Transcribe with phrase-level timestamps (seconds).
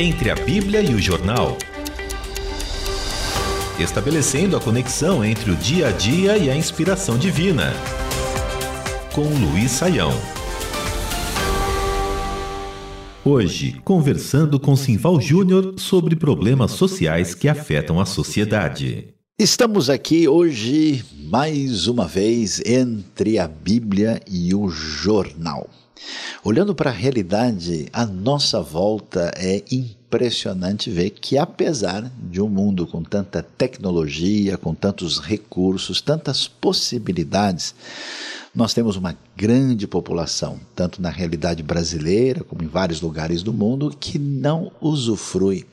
[0.00, 1.58] Entre a Bíblia e o Jornal.
[3.80, 7.72] Estabelecendo a conexão entre o dia a dia e a inspiração divina.
[9.12, 10.12] Com Luiz Saião.
[13.24, 19.08] Hoje, conversando com Simval Júnior sobre problemas sociais que afetam a sociedade.
[19.36, 25.68] Estamos aqui hoje, mais uma vez, entre a Bíblia e o jornal.
[26.44, 32.86] Olhando para a realidade, a nossa volta é impressionante ver que, apesar de um mundo
[32.86, 37.74] com tanta tecnologia, com tantos recursos, tantas possibilidades,
[38.54, 43.94] nós temos uma grande população, tanto na realidade brasileira como em vários lugares do mundo,
[43.98, 45.66] que não usufrui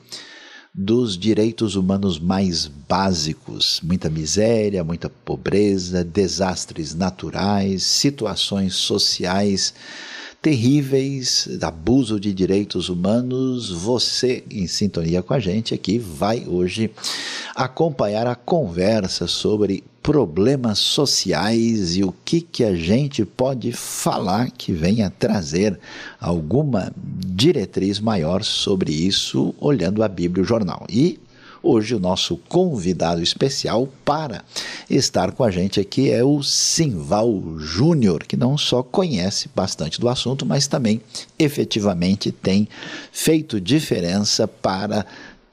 [0.74, 9.72] dos direitos humanos mais básicos, muita miséria, muita pobreza, desastres naturais, situações sociais
[10.40, 13.70] terríveis, abuso de direitos humanos.
[13.70, 16.90] Você, em sintonia com a gente aqui, vai hoje
[17.54, 24.70] acompanhar a conversa sobre problemas sociais e o que, que a gente pode falar que
[24.70, 25.76] venha trazer
[26.20, 30.86] alguma diretriz maior sobre isso, olhando a Bíblia e o jornal.
[30.88, 31.18] E
[31.68, 34.44] Hoje, o nosso convidado especial para
[34.88, 40.08] estar com a gente aqui é o Simval Júnior, que não só conhece bastante do
[40.08, 41.00] assunto, mas também
[41.36, 42.68] efetivamente tem
[43.10, 45.04] feito diferença para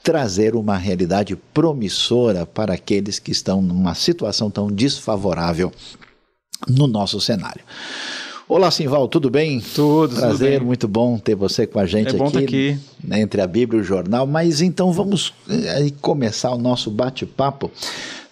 [0.04, 5.72] trazer uma realidade promissora para aqueles que estão numa situação tão desfavorável
[6.68, 7.64] no nosso cenário.
[8.54, 9.60] Olá, Simval, tudo bem?
[9.60, 10.60] Tudo, Prazer, tudo bem.
[10.60, 12.80] muito bom ter você com a gente é bom aqui, tá aqui.
[13.04, 14.28] Né, entre a Bíblia e o jornal.
[14.28, 17.72] Mas então vamos eh, começar o nosso bate-papo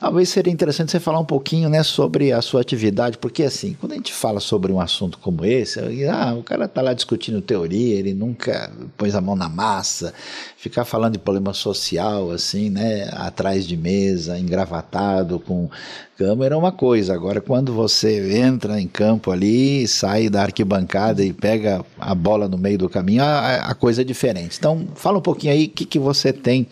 [0.01, 3.91] Talvez seria interessante você falar um pouquinho né, sobre a sua atividade, porque assim, quando
[3.91, 7.99] a gente fala sobre um assunto como esse, ah, o cara está lá discutindo teoria,
[7.99, 10.11] ele nunca pôs a mão na massa,
[10.57, 15.69] ficar falando de problema social, assim, né, atrás de mesa, engravatado, com
[16.17, 17.13] câmera é uma coisa.
[17.13, 22.57] Agora, quando você entra em campo ali, sai da arquibancada e pega a bola no
[22.57, 24.57] meio do caminho, a, a coisa é diferente.
[24.57, 26.67] Então, fala um pouquinho aí o que, que você tem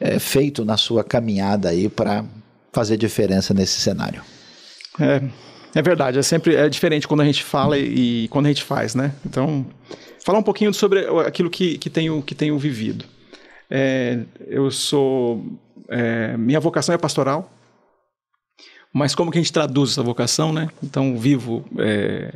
[0.00, 2.24] é, feito na sua caminhada aí para
[2.72, 4.22] fazer diferença nesse cenário?
[5.00, 5.22] É,
[5.74, 8.94] é verdade, é sempre é diferente quando a gente fala e, quando a gente faz,
[8.94, 9.12] né?
[9.26, 9.66] Então,
[10.24, 13.04] falar um pouquinho sobre aquilo que, que, tenho, que tenho vivido.
[13.70, 15.44] É, eu sou.
[15.88, 17.50] É, minha vocação é pastoral,
[18.92, 20.68] mas como que a gente traduz essa vocação, né?
[20.82, 22.32] Então, vivo é,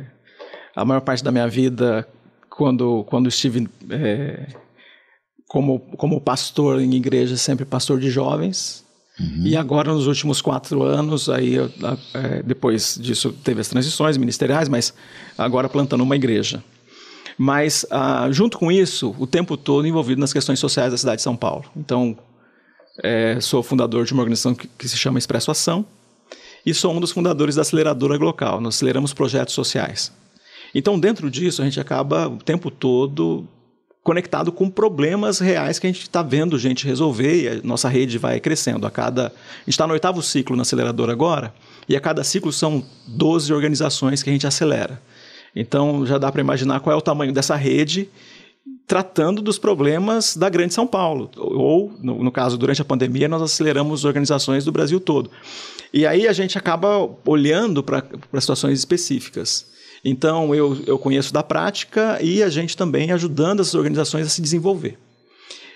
[0.75, 2.07] a maior parte da minha vida
[2.49, 4.47] quando, quando estive é,
[5.49, 8.85] como, como pastor em igreja, sempre pastor de jovens.
[9.19, 9.47] Uhum.
[9.47, 11.55] E agora, nos últimos quatro anos, aí
[12.13, 14.93] é, depois disso teve as transições ministeriais, mas
[15.35, 16.63] agora plantando uma igreja.
[17.35, 21.23] Mas, ah, junto com isso, o tempo todo envolvido nas questões sociais da cidade de
[21.23, 21.65] São Paulo.
[21.75, 22.15] Então,
[23.03, 25.83] é, sou fundador de uma organização que, que, se chama Expresso Ação
[26.63, 28.61] e sou um dos fundadores da aceleradora Glocal.
[28.61, 30.11] Nós aceleramos projetos sociais.
[30.75, 33.47] Então, dentro disso, a gente acaba o tempo todo
[34.09, 38.17] conectado com problemas reais que a gente está vendo gente resolver e a nossa rede
[38.17, 38.87] vai crescendo.
[38.87, 41.53] A cada, a gente está no oitavo ciclo na aceleradora agora
[41.87, 44.99] e a cada ciclo são 12 organizações que a gente acelera.
[45.55, 48.09] Então já dá para imaginar qual é o tamanho dessa rede
[48.87, 51.29] tratando dos problemas da Grande São Paulo.
[51.37, 55.29] Ou, no, no, caso, durante a pandemia, nós aceleramos organizações do Brasil todo.
[55.93, 58.01] E aí a gente acaba olhando para
[58.41, 59.68] situações específicas.
[60.03, 64.41] Então, eu, eu conheço da prática e a gente também ajudando essas organizações a se
[64.41, 64.97] desenvolver.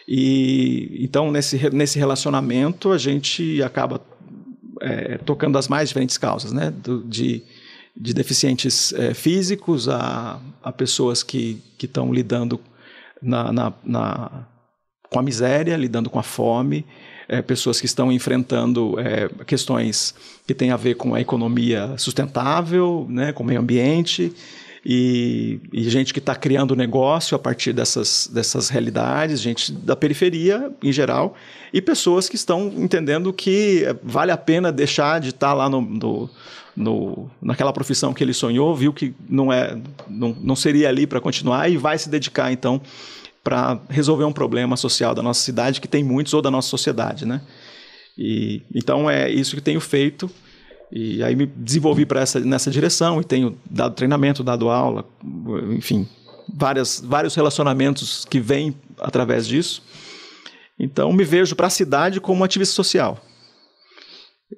[0.08, 4.02] E então, nesse, nesse relacionamento, a gente acaba
[4.82, 6.72] é, tocando as mais diferentes causas, né?
[6.72, 7.44] Do, de,
[7.96, 12.60] de deficientes é, físicos a, a pessoas que estão lidando
[13.22, 14.48] na, na, na,
[15.10, 16.86] com a miséria, lidando com a fome,
[17.28, 20.14] é, pessoas que estão enfrentando é, questões
[20.46, 24.34] que têm a ver com a economia sustentável, né, com o meio ambiente,
[24.86, 30.72] e, e gente que está criando negócio a partir dessas, dessas realidades, gente da periferia
[30.84, 31.36] em geral,
[31.72, 35.80] e pessoas que estão entendendo que vale a pena deixar de estar tá lá no,
[35.82, 36.30] no,
[36.76, 39.78] no, naquela profissão que ele sonhou, viu que não, é,
[40.10, 42.82] não, não seria ali para continuar e vai se dedicar então
[43.44, 47.26] para resolver um problema social da nossa cidade, que tem muitos, ou da nossa sociedade,
[47.26, 47.42] né?
[48.18, 50.30] E, então é isso que tenho feito.
[50.92, 55.04] E aí me desenvolvi para essa nessa direção e tenho dado treinamento, dado aula,
[55.76, 56.08] enfim,
[56.48, 59.82] várias, vários relacionamentos que vêm através disso.
[60.80, 63.20] Então me vejo para a cidade como ativista social.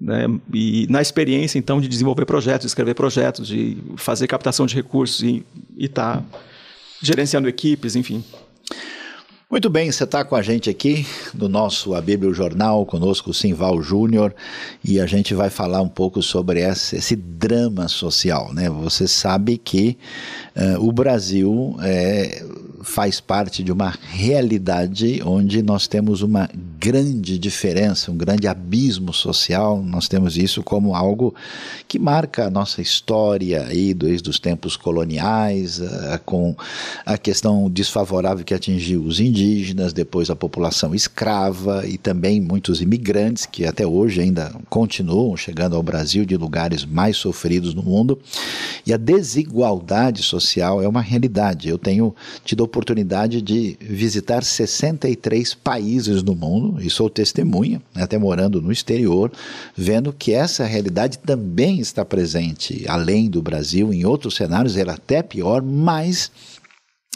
[0.02, 0.26] Né?
[0.54, 5.22] E na experiência então de desenvolver projetos, de escrever projetos, de fazer captação de recursos
[5.22, 5.46] e
[5.78, 6.40] estar tá
[7.02, 8.24] gerenciando equipes, enfim.
[9.48, 13.30] Muito bem, você está com a gente aqui no nosso A Bíblia o Jornal, conosco
[13.30, 14.34] o Simval Júnior,
[14.84, 18.52] e a gente vai falar um pouco sobre esse, esse drama social.
[18.52, 18.72] Né?
[18.72, 20.00] Você sabe que
[20.56, 22.44] uh, o Brasil é,
[22.82, 26.50] faz parte de uma realidade onde nós temos uma
[26.86, 29.82] grande diferença, um grande abismo social.
[29.82, 31.34] Nós temos isso como algo
[31.88, 36.56] que marca a nossa história aí desde os tempos coloniais, uh, com
[37.04, 43.48] a questão desfavorável que atingiu os indígenas, depois a população escrava e também muitos imigrantes
[43.48, 48.20] que até hoje ainda continuam chegando ao Brasil de lugares mais sofridos no mundo.
[48.86, 51.68] E a desigualdade social é uma realidade.
[51.68, 58.04] Eu tenho tido a oportunidade de visitar 63 países no mundo e sou testemunha, né,
[58.04, 59.32] até morando no exterior,
[59.76, 65.22] vendo que essa realidade também está presente além do Brasil, em outros cenários, era até
[65.22, 66.32] pior, mas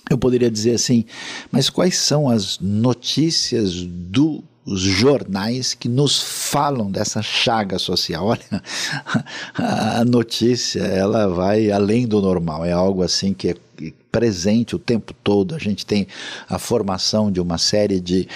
[0.09, 1.05] eu poderia dizer assim,
[1.51, 8.27] mas quais são as notícias do os jornais que nos falam dessa chaga social.
[8.27, 8.63] Olha,
[9.55, 13.55] a notícia ela vai além do normal, é algo assim que é
[14.11, 15.55] presente o tempo todo.
[15.55, 16.07] A gente tem
[16.47, 18.27] a formação de uma série de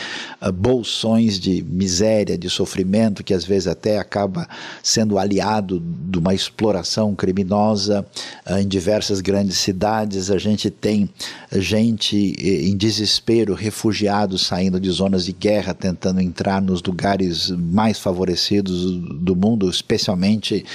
[0.41, 4.47] uh, bolsões de miséria, de sofrimento, que às vezes até acaba
[4.81, 8.05] sendo aliado de uma exploração criminosa
[8.47, 10.29] uh, em diversas grandes cidades.
[10.29, 11.09] A gente tem
[11.51, 17.99] gente eh, em desespero, refugiados saindo de zonas de guerra, tentando entrar nos lugares mais
[17.99, 20.65] favorecidos do mundo, especialmente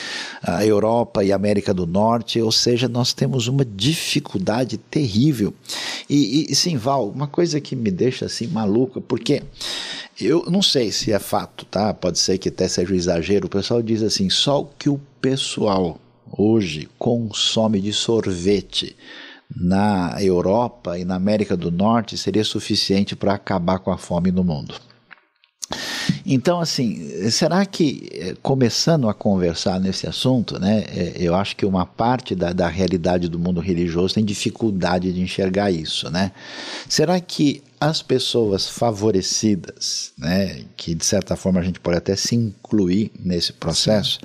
[0.42, 2.40] a Europa e a América do Norte.
[2.40, 5.54] Ou seja, nós temos uma dificuldade terrível.
[6.08, 9.42] E, e sim, Val, uma coisa que me deixa assim maluca, porque
[10.20, 11.94] eu não sei se é fato, tá?
[11.94, 13.46] Pode ser que até seja um exagero.
[13.46, 16.00] O pessoal diz assim: só o que o pessoal
[16.30, 18.96] hoje consome de sorvete
[19.54, 24.44] na Europa e na América do Norte seria suficiente para acabar com a fome no
[24.44, 24.74] mundo.
[26.24, 31.66] Então, assim, será que, eh, começando a conversar nesse assunto, né, eh, eu acho que
[31.66, 36.32] uma parte da, da realidade do mundo religioso tem dificuldade de enxergar isso, né?
[36.88, 42.34] Será que as pessoas favorecidas, né, que de certa forma a gente pode até se
[42.34, 44.18] incluir nesse processo,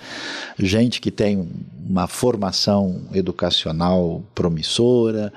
[0.58, 1.48] gente que tem
[1.88, 5.32] uma formação educacional promissora,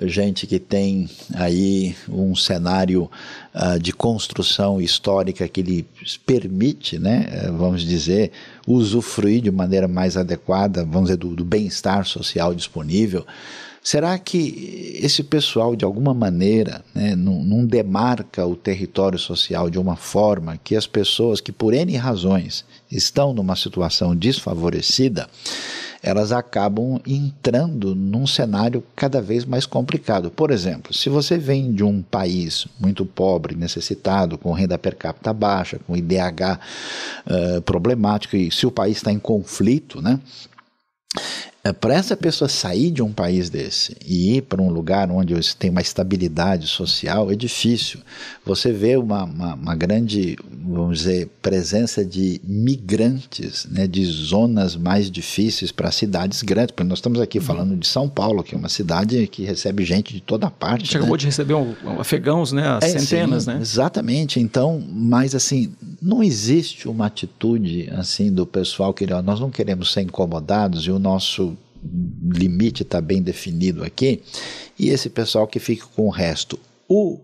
[0.00, 3.10] gente que tem aí um cenário
[3.54, 5.86] uh, de construção histórica que lhe
[6.24, 8.32] permite, né, eh, vamos dizer,
[8.66, 13.26] usufruir de maneira mais adequada, vamos dizer, do, do bem-estar social disponível.
[13.82, 19.76] Será que esse pessoal, de alguma maneira, né, não, não, demarca o território social de
[19.76, 25.28] uma forma que as pessoas que, por N razões, estão numa situação desfavorecida,
[26.02, 30.30] elas acabam entrando num cenário cada vez mais complicado.
[30.30, 35.32] Por exemplo, se você vem de um país muito pobre, necessitado, com renda per capita
[35.32, 36.58] baixa, com IDH
[37.26, 40.18] uh, problemático, e se o país está em conflito, né?
[41.64, 45.34] É, para essa pessoa sair de um país desse e ir para um lugar onde
[45.54, 48.00] tem uma estabilidade social é difícil.
[48.44, 55.08] Você vê uma, uma, uma, grande, vamos dizer, presença de migrantes, né, de zonas mais
[55.08, 56.72] difíceis para cidades grandes.
[56.72, 57.44] Porque nós estamos aqui uhum.
[57.44, 60.82] falando de São Paulo, que é uma cidade que recebe gente de toda parte.
[60.82, 61.00] A gente né?
[61.02, 63.58] acabou de receber um, um afegãos, né, é, centenas, sim, né?
[63.60, 64.40] Exatamente.
[64.40, 70.02] Então, mas assim, não existe uma atitude assim do pessoal que nós não queremos ser
[70.02, 71.56] incomodados e o nosso
[72.22, 74.22] limite está bem definido aqui,
[74.78, 76.58] e esse pessoal que fica com o resto.
[76.88, 77.18] O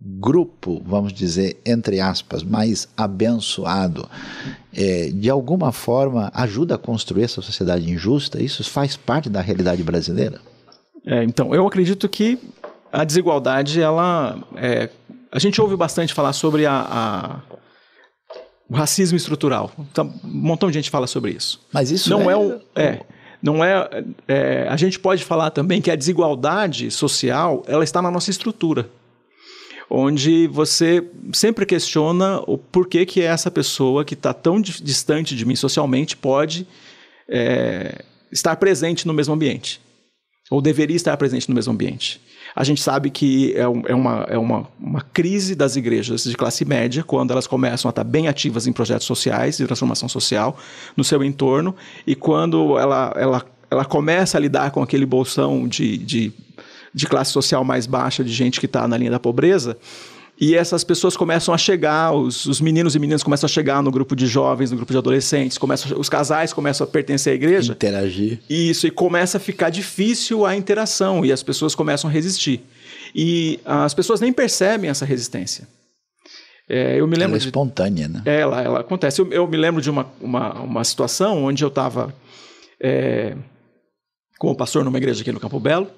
[0.00, 4.08] grupo, vamos dizer, entre aspas, mais abençoado,
[4.72, 8.42] é, de alguma forma ajuda a construir essa sociedade injusta?
[8.42, 10.40] Isso faz parte da realidade brasileira?
[11.04, 12.38] É, então, eu acredito que
[12.92, 14.38] a desigualdade, ela.
[14.56, 14.88] É,
[15.30, 17.40] a gente ouve bastante falar sobre a, a
[18.70, 19.72] o racismo estrutural.
[19.90, 21.60] Então, um montão de gente fala sobre isso.
[21.72, 22.60] Mas isso não é, é o.
[22.74, 23.00] É,
[23.42, 28.10] não é, é, a gente pode falar também que a desigualdade social ela está na
[28.10, 28.88] nossa estrutura
[29.92, 35.56] onde você sempre questiona o porquê que essa pessoa que está tão distante de mim
[35.56, 36.64] socialmente pode
[37.28, 39.80] é, estar presente no mesmo ambiente
[40.48, 42.20] ou deveria estar presente no mesmo ambiente.
[42.54, 46.36] A gente sabe que é, um, é, uma, é uma, uma crise das igrejas de
[46.36, 50.58] classe média quando elas começam a estar bem ativas em projetos sociais de transformação social
[50.96, 51.74] no seu entorno
[52.06, 56.32] e quando ela, ela, ela começa a lidar com aquele bolsão de, de,
[56.92, 59.76] de classe social mais baixa, de gente que está na linha da pobreza,
[60.40, 63.90] e essas pessoas começam a chegar, os, os, meninos e meninas começam a chegar no
[63.90, 67.72] grupo de jovens, no grupo de adolescentes, começam, os casais começam a pertencer à igreja.
[67.74, 68.40] Interagir.
[68.48, 72.62] Isso, e começa a ficar difícil a interação, e as pessoas começam a resistir.
[73.14, 75.68] e as pessoas nem percebem essa resistência.
[76.66, 78.22] É, eu me lembro ela é de, espontânea, né?
[78.24, 79.20] É, ela, ela acontece.
[79.20, 82.14] Eu, eu, me lembro de uma, uma, uma situação onde eu estava
[82.80, 83.36] é,
[84.38, 85.88] como pastor numa igreja aqui no Campo Belo,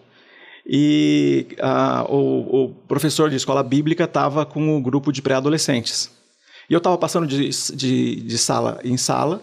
[0.67, 1.47] e
[2.09, 6.11] o, o, professor de escola bíblica estava com um grupo de pré-adolescentes.
[6.71, 9.43] E eu estava passando de, de, de, sala em sala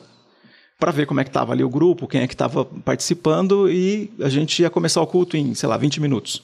[0.79, 4.09] para ver como é que estava ali o grupo, quem é que estava participando, e
[4.21, 6.41] a gente ia começar o culto em, sei lá, 20 minutos.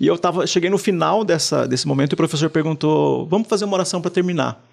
[0.00, 3.64] E eu tava, cheguei no final dessa, desse momento e o professor perguntou: vamos fazer
[3.64, 4.64] uma oração para terminar.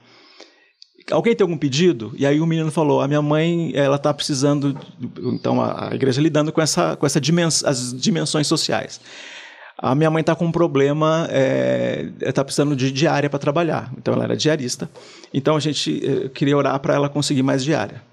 [1.11, 2.13] Alguém tem algum pedido?
[2.17, 4.77] E aí o menino falou: a minha mãe, ela está precisando.
[5.33, 9.01] Então a, a, igreja lidando com essa, com essa dimens, as dimensões sociais.
[9.81, 13.89] A minha mãe está com um problema, é, é tá precisando de diária para trabalhar.
[13.97, 14.89] Então ela era diarista.
[15.33, 18.03] Então a gente é, queria orar para ela conseguir mais diária.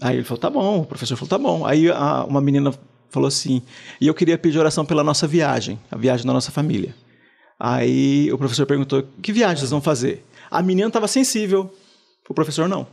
[0.00, 0.80] Aí ele falou: tá bom.
[0.80, 1.66] O professor falou: tá bom.
[1.66, 2.72] Aí a, uma menina
[3.10, 3.60] falou assim:
[4.00, 6.94] e eu queria pedir oração pela nossa viagem, a viagem da nossa família.
[7.60, 10.24] Aí o professor perguntou: que viagem vocês vão fazer?
[10.50, 11.72] A menina estava sensível,
[12.26, 12.86] o professor não.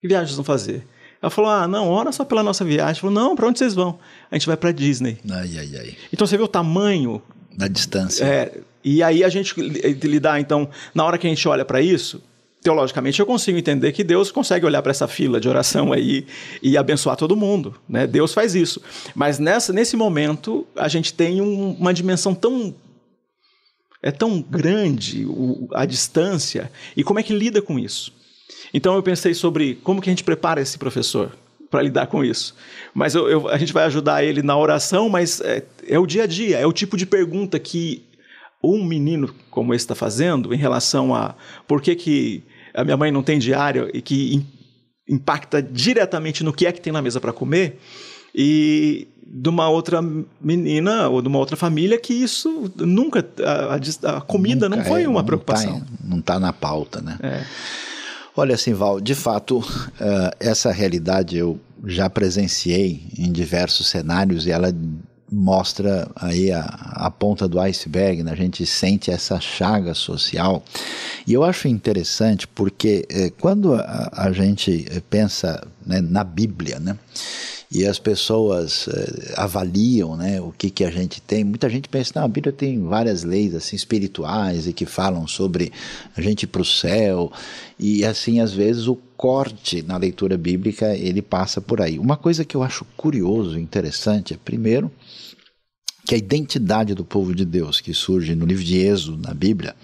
[0.00, 0.86] Que viagem vocês vão fazer?
[1.20, 3.00] Ela falou: Ah, não, ora só pela nossa viagem.
[3.00, 3.98] Falou: Não, para onde vocês vão?
[4.30, 5.18] A gente vai para Disney.
[5.30, 5.96] Ai, ai, ai.
[6.12, 7.22] Então você vê o tamanho
[7.56, 8.24] da distância.
[8.24, 12.22] É, e aí a gente lidar, então, na hora que a gente olha para isso,
[12.62, 16.26] teologicamente eu consigo entender que Deus consegue olhar para essa fila de oração aí
[16.62, 18.06] e abençoar todo mundo, né?
[18.06, 18.80] Deus faz isso.
[19.14, 22.74] Mas nessa, nesse momento a gente tem um, uma dimensão tão
[24.00, 28.12] é tão grande o, a distância e como é que lida com isso.
[28.72, 31.36] Então eu pensei sobre como que a gente prepara esse professor
[31.70, 32.54] para lidar com isso.
[32.94, 36.24] Mas eu, eu, a gente vai ajudar ele na oração, mas é, é o dia
[36.24, 38.04] a dia, é o tipo de pergunta que
[38.62, 41.34] um menino como esse está fazendo em relação a
[41.66, 42.42] por que, que
[42.74, 44.44] a minha mãe não tem diário e que
[45.08, 47.78] impacta diretamente no que é que tem na mesa para comer,
[48.34, 50.00] e de uma outra
[50.40, 55.02] menina ou de uma outra família que isso nunca a, a comida nunca não foi
[55.04, 55.82] é, uma preocupação.
[56.02, 57.18] Não está tá na pauta, né?
[57.22, 57.44] É.
[58.40, 64.72] Olha, Simval, de fato, uh, essa realidade eu já presenciei em diversos cenários e ela
[65.28, 68.30] mostra aí a, a ponta do iceberg, né?
[68.30, 70.62] a gente sente essa chaga social.
[71.26, 76.96] E eu acho interessante porque eh, quando a, a, gente pensa né, na Bíblia, né?
[77.70, 81.44] E as pessoas eh, avaliam né, o que, que a gente tem.
[81.44, 85.70] Muita gente pensa, não, a Bíblia tem várias leis assim espirituais e que falam sobre
[86.16, 87.30] a gente para o céu.
[87.78, 91.98] E assim, às vezes, o corte na leitura bíblica ele passa por aí.
[91.98, 94.90] Uma coisa que eu acho curioso, interessante, é primeiro
[96.06, 99.76] que a identidade do povo de Deus que surge no livro de Êxodo, na Bíblia,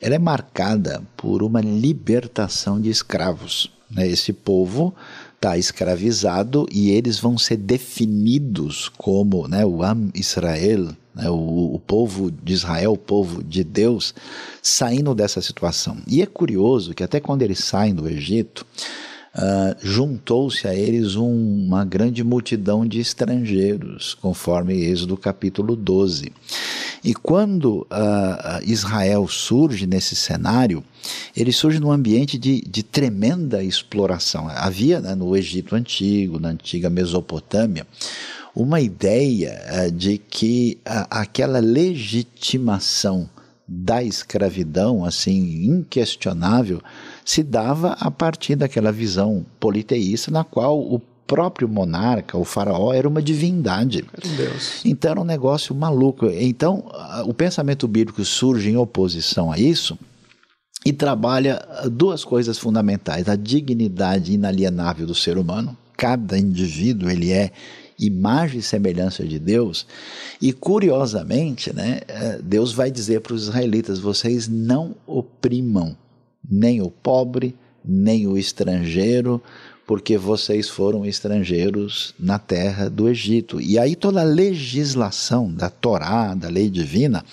[0.00, 3.72] ela é marcada por uma libertação de escravos.
[3.90, 4.06] Né?
[4.06, 4.94] Esse povo
[5.36, 11.78] está escravizado e eles vão ser definidos como né, o Am Israel, né, o, o
[11.86, 14.14] povo de Israel, o povo de Deus,
[14.62, 15.98] saindo dessa situação.
[16.08, 18.66] E é curioso que até quando eles saem do Egito,
[19.36, 26.32] Uh, juntou-se a eles um, uma grande multidão de estrangeiros, conforme Êxodo capítulo 12.
[27.06, 30.82] E quando uh, Israel surge nesse cenário,
[31.36, 34.48] ele surge num ambiente de, de tremenda exploração.
[34.48, 37.86] Havia né, no Egito Antigo, na antiga Mesopotâmia,
[38.52, 43.30] uma ideia uh, de que aquela legitimação
[43.68, 46.82] da escravidão, assim, inquestionável,
[47.24, 53.08] se dava a partir daquela visão politeísta na qual o próprio monarca, o faraó, era
[53.08, 54.04] uma divindade.
[54.12, 54.80] Era um Deus.
[54.84, 56.26] Então era um negócio maluco.
[56.26, 56.84] Então
[57.26, 59.98] o pensamento bíblico surge em oposição a isso
[60.84, 65.76] e trabalha duas coisas fundamentais: a dignidade inalienável do ser humano.
[65.96, 67.50] Cada indivíduo ele é
[67.98, 69.86] imagem e semelhança de Deus.
[70.40, 75.96] E curiosamente, né, eh, Deus vai dizer para os israelitas: vocês não oprimam
[76.48, 79.42] nem o pobre, nem o estrangeiro,
[79.86, 83.60] porque vocês foram estrangeiros na terra do Egito.
[83.60, 87.24] E aí toda a legislação da Torá, da lei divina,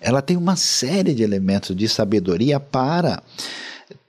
[0.00, 3.22] ela tem uma série de elementos de sabedoria para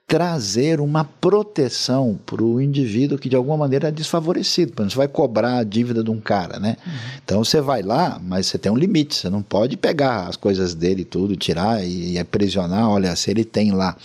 [0.07, 4.71] trazer uma proteção para o indivíduo que de alguma maneira é desfavorecido.
[4.71, 6.77] Por exemplo, você vai cobrar a dívida de um cara, né?
[6.85, 6.93] Uhum.
[7.25, 10.73] Então você vai lá, mas você tem um limite, você não pode pegar as coisas
[10.73, 12.89] dele tudo, tirar e, e aprisionar.
[12.89, 13.97] Olha, se ele tem lá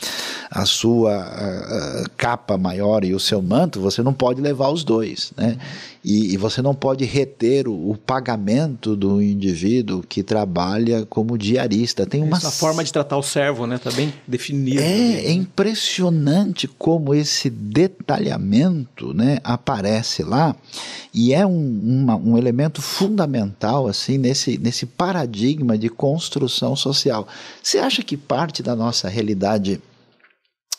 [0.50, 4.82] a sua a, a capa maior e o seu manto, você não pode levar os
[4.82, 5.56] dois, né?
[6.04, 12.04] E, e você não pode reter o, o, pagamento do indivíduo que trabalha como diarista.
[12.04, 13.76] Tem uma Essa forma de tratar o servo, né?
[13.76, 14.82] Está bem definida.
[14.82, 20.56] É, é impressionante como esse detalhamento, né, aparece lá
[21.14, 27.28] e é um, uma, um elemento fundamental assim nesse, nesse paradigma de construção social.
[27.62, 29.80] Você acha que parte da nossa realidade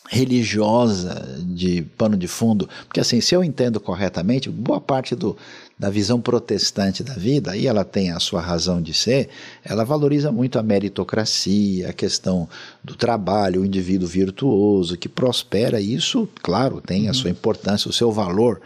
[0.08, 5.36] religiosa de pano de fundo, porque assim, se eu entendo corretamente, boa parte do,
[5.78, 9.30] da visão protestante da vida, aí ela tem a sua razão de ser,
[9.64, 12.48] ela valoriza muito a meritocracia, a questão
[12.82, 17.14] do trabalho, o indivíduo virtuoso que prospera, e isso, claro, tem a uhum.
[17.14, 18.60] sua importância, o seu valor.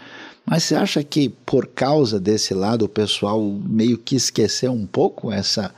[0.44, 5.30] Mas você acha que por causa desse lado o pessoal meio que esqueceu um pouco
[5.30, 5.72] essa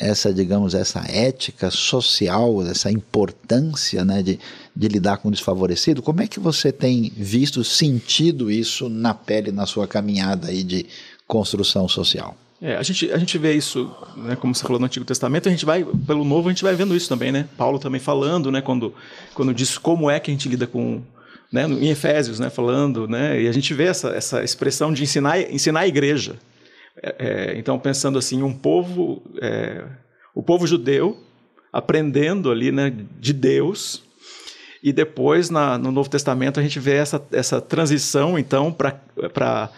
[0.00, 4.40] essa, digamos, essa ética social, essa importância né, de,
[4.74, 6.02] de lidar com o desfavorecido.
[6.02, 10.86] Como é que você tem visto, sentido isso na pele, na sua caminhada aí de
[11.26, 12.36] construção social?
[12.62, 15.50] É, a, gente, a gente vê isso, né, como você falou no Antigo Testamento, a
[15.50, 17.48] gente vai, pelo Novo, a gente vai vendo isso também, né?
[17.56, 18.94] Paulo também falando, né, quando,
[19.32, 21.00] quando diz como é que a gente lida com,
[21.50, 25.40] né, em Efésios, né, falando, né, e a gente vê essa, essa expressão de ensinar,
[25.50, 26.36] ensinar a igreja,
[27.02, 29.82] é, é, então, pensando assim, um povo, é,
[30.34, 31.18] o povo judeu
[31.72, 34.02] aprendendo ali né, de Deus,
[34.82, 39.70] e depois na, no Novo Testamento a gente vê essa, essa transição, então, para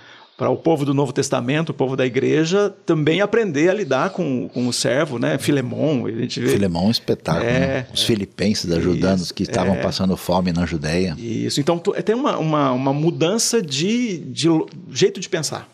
[0.43, 4.49] para o povo do Novo Testamento, o povo da igreja, também aprender a lidar com,
[4.49, 5.39] com o servo, né?
[5.39, 6.49] Filemão, a gente vê.
[6.49, 7.45] Filemão é um espetáculo.
[7.45, 7.87] É, né?
[7.95, 11.15] Os é, filipenses ajudantes que estavam é, passando fome na Judéia.
[11.19, 14.49] Isso, então tem uma, uma, uma mudança de, de
[14.91, 15.69] jeito de pensar.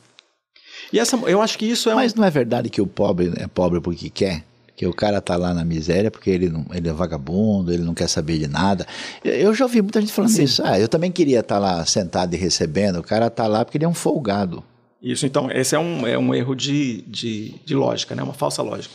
[0.93, 1.95] E essa, eu acho que isso é.
[1.95, 2.19] Mas um...
[2.19, 4.45] não é verdade que o pobre é pobre porque quer?
[4.79, 7.95] Que o cara tá lá na miséria porque ele, não, ele é vagabundo, ele não
[7.95, 8.87] quer saber de nada.
[9.25, 10.45] Eu, já ouvi muita gente falando Sim.
[10.45, 10.63] isso.
[10.65, 13.01] Ah, eu também queria estar tá lá sentado e recebendo.
[13.01, 14.63] O cara tá lá porque ele é um folgado.
[15.03, 18.23] Isso, então, esse é um, é um erro de, de, de lógica, né?
[18.23, 18.95] uma falsa lógica.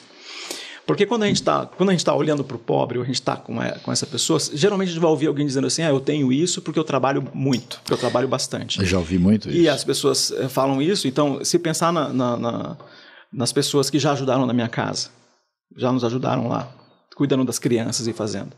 [0.85, 3.61] Porque quando a gente está tá olhando para o pobre, ou a gente está com,
[3.61, 6.31] é, com essa pessoa, geralmente a gente vai ouvir alguém dizendo assim: ah, eu tenho
[6.31, 8.79] isso porque eu trabalho muito, porque eu trabalho bastante.
[8.79, 9.57] Eu já ouvi muito isso.
[9.57, 12.77] E as pessoas eh, falam isso, então, se pensar na, na, na,
[13.31, 15.09] nas pessoas que já ajudaram na minha casa,
[15.75, 16.69] já nos ajudaram lá,
[17.15, 18.51] cuidando das crianças e fazendo.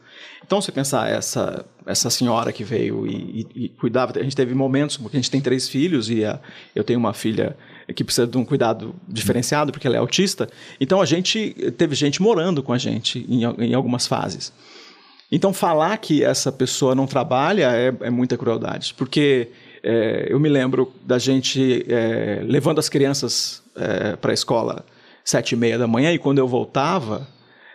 [0.44, 4.56] Então, se pensar essa essa senhora que veio e, e, e, cuidava, a gente teve
[4.56, 6.40] momentos, porque a gente tem três filhos e a,
[6.74, 7.56] eu tenho uma filha
[7.96, 10.50] que precisa de um cuidado diferenciado porque ela é autista.
[10.80, 14.52] Então, a gente teve gente morando com a gente em, em algumas fases.
[15.32, 19.50] Então, falar que essa pessoa não trabalha é, é muita crueldade, porque
[19.84, 24.86] é, eu me lembro da gente é, levando as crianças é, para a escola
[25.26, 27.28] sete e meia da manhã e quando eu voltava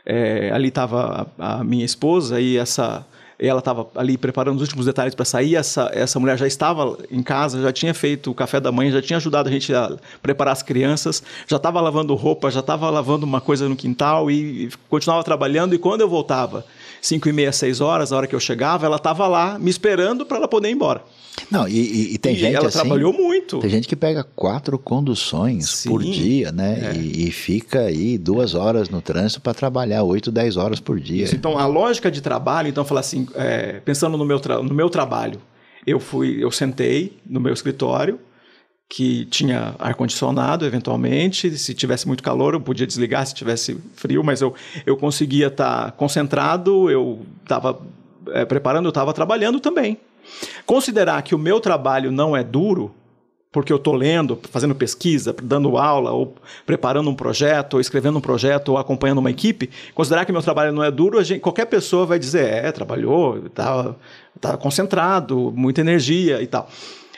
[0.07, 3.05] é, ali estava a, a, minha esposa e essa
[3.43, 5.57] ela estava ali preparando os últimos detalhes para sair.
[5.57, 9.01] Essa, essa mulher já estava em casa, já tinha feito o café da manhã, já
[9.01, 13.25] tinha ajudado a gente a preparar as crianças, já estava lavando roupa, já estava lavando
[13.25, 15.75] uma coisa no quintal e, e continuava trabalhando.
[15.75, 16.67] E quando eu voltava,
[17.01, 20.27] 5 e meia, 6 horas, a hora que eu chegava, ela estava lá me esperando
[20.27, 21.03] para ela poder ir embora.
[21.51, 23.59] Não, e, e, e tem e gente ela assim, trabalhou muito.
[23.59, 26.93] Tem gente que pega quatro conduções Sim, por dia, né?
[26.93, 26.97] É.
[26.97, 31.25] E, e, fica aí duas horas no trânsito para trabalhar oito, dez horas por dia.
[31.25, 34.91] Isso, então, a lógica de trabalho, então, falar assim, é, pensando no meu, no meu
[34.91, 35.41] trabalho,
[35.87, 38.19] eu fui, eu sentei no meu escritório,
[38.91, 41.57] que tinha ar-condicionado, eventualmente.
[41.57, 44.53] Se tivesse muito calor, eu podia desligar, se tivesse frio, mas eu,
[44.85, 47.81] eu conseguia estar tá concentrado, eu estava
[48.33, 49.97] é, preparando, eu estava trabalhando também.
[50.67, 52.95] Considerar que o meu trabalho não é duro,
[53.53, 58.21] porque eu estou lendo, fazendo pesquisa, dando aula, ou preparando um projeto, ou escrevendo um
[58.21, 62.07] projeto, ou acompanhando uma equipe, considerar que meu trabalho não é duro, gente, qualquer pessoa
[62.07, 63.95] vai dizer, é, trabalhou, está
[64.41, 66.69] tá concentrado, muita energia e tal.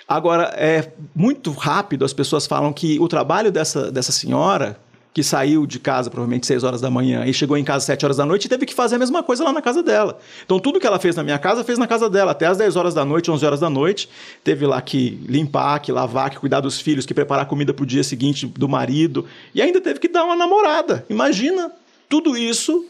[0.08, 4.78] Agora, é muito rápido, as pessoas falam que o trabalho dessa, dessa senhora,
[5.14, 8.16] que saiu de casa provavelmente 6 horas da manhã e chegou em casa 7 horas
[8.16, 10.18] da noite, teve que fazer a mesma coisa lá na casa dela.
[10.44, 12.76] Então tudo que ela fez na minha casa, fez na casa dela, até as 10
[12.76, 14.08] horas da noite, 11 horas da noite,
[14.42, 17.86] teve lá que limpar, que lavar, que cuidar dos filhos, que preparar comida para o
[17.86, 21.04] dia seguinte do marido, e ainda teve que dar uma namorada.
[21.10, 21.70] Imagina,
[22.08, 22.86] tudo isso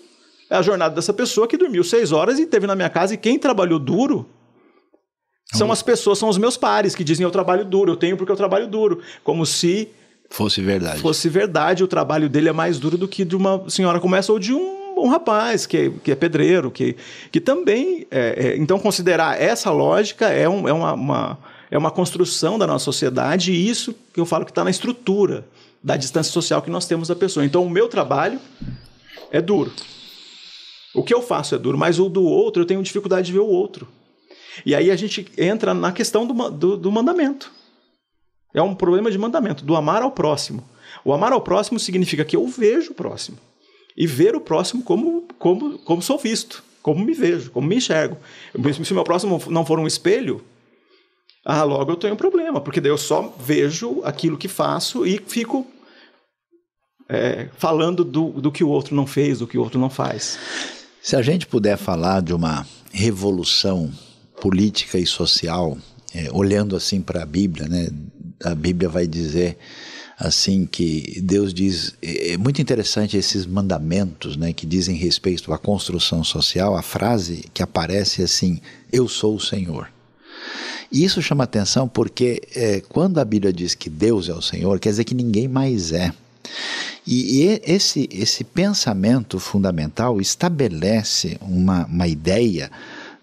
[0.49, 3.15] é a jornada dessa pessoa que dormiu 6 horas e teve na minha casa.
[3.15, 4.27] E quem trabalhou duro
[5.53, 8.33] são as pessoas, são os meus pares que dizem eu trabalho duro, eu tenho porque
[8.33, 9.89] eu trabalho duro, como se
[10.33, 10.99] Fosse verdade.
[10.99, 14.33] Fosse verdade, o trabalho dele é mais duro do que de uma senhora como essa
[14.33, 16.97] ou de um, um rapaz que é, que é pedreiro, que,
[17.31, 18.07] que também.
[18.11, 21.39] É, é, então, considerar essa lógica é, um, é, uma, uma,
[21.71, 25.47] é uma construção da nossa sociedade e isso que eu falo que está na estrutura
[25.85, 27.45] da distância social que nós temos da pessoa.
[27.45, 28.41] Então, o meu trabalho
[29.31, 29.71] é duro.
[30.95, 33.41] O que eu faço é duro, mas o do outro eu tenho dificuldade de ver
[33.41, 33.87] o outro.
[34.65, 37.53] E aí a gente entra na questão do, do, do mandamento.
[38.55, 40.65] É um problema de mandamento, do amar ao próximo.
[41.05, 43.39] O amar ao próximo significa que eu vejo o próximo.
[43.97, 48.17] E ver o próximo como, como, como sou visto, como me vejo, como me enxergo.
[48.85, 50.43] Se o meu próximo não for um espelho,
[51.45, 55.19] ah, logo eu tenho um problema, porque daí eu só vejo aquilo que faço e
[55.27, 55.67] fico
[57.09, 60.39] é, falando do, do que o outro não fez, do que o outro não faz.
[61.03, 63.91] Se a gente puder falar de uma revolução
[64.41, 65.77] política e social,
[66.15, 67.89] é, olhando assim para a Bíblia, né?
[68.45, 69.57] A Bíblia vai dizer
[70.19, 75.59] assim que Deus diz é, é muito interessante esses mandamentos, né, que dizem respeito à
[75.59, 76.77] construção social.
[76.77, 78.61] A frase que aparece assim:
[78.93, 79.89] "Eu sou o Senhor".
[80.91, 84.79] E isso chama atenção porque é, quando a Bíblia diz que Deus é o Senhor,
[84.79, 86.13] quer dizer que ninguém mais é.
[87.07, 92.71] E, e esse, esse pensamento fundamental estabelece uma, uma ideia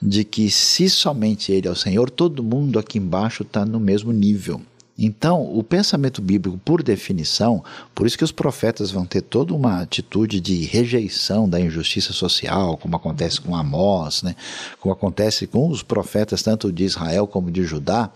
[0.02, 4.12] de que se somente Ele é o Senhor, todo mundo aqui embaixo está no mesmo
[4.12, 4.62] nível.
[5.02, 7.64] Então, o pensamento bíblico, por definição,
[7.96, 12.76] por isso que os profetas vão ter toda uma atitude de rejeição da injustiça social,
[12.76, 14.36] como acontece com Amós, né?
[14.82, 18.12] como acontece com os profetas tanto de Israel como de Judá,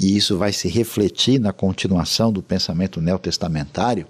[0.00, 4.06] e isso vai se refletir na continuação do pensamento neotestamentário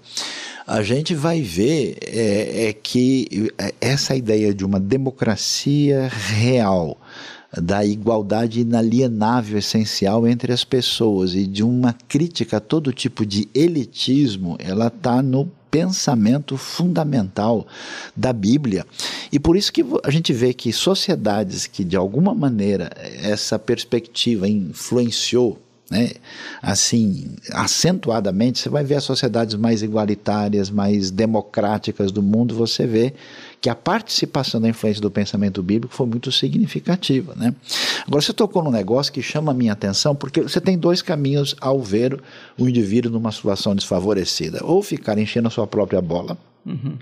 [0.67, 6.99] a gente vai ver é, é que essa ideia de uma democracia real,
[7.55, 13.47] da igualdade inalienável essencial entre as pessoas e de uma crítica a todo tipo de
[13.53, 17.67] elitismo, ela está no pensamento fundamental
[18.15, 18.85] da Bíblia.
[19.31, 22.89] E por isso que a gente vê que sociedades que de alguma maneira
[23.21, 26.11] essa perspectiva influenciou né?
[26.61, 33.13] Assim, acentuadamente, você vai ver as sociedades mais igualitárias, mais democráticas do mundo, você vê
[33.61, 37.33] que a participação da influência do pensamento bíblico foi muito significativa.
[37.35, 37.55] Né?
[38.05, 41.55] Agora, você tocou num negócio que chama a minha atenção, porque você tem dois caminhos
[41.61, 42.21] ao ver
[42.57, 46.37] o indivíduo numa situação desfavorecida: ou ficar enchendo a sua própria bola.
[46.65, 46.97] Uhum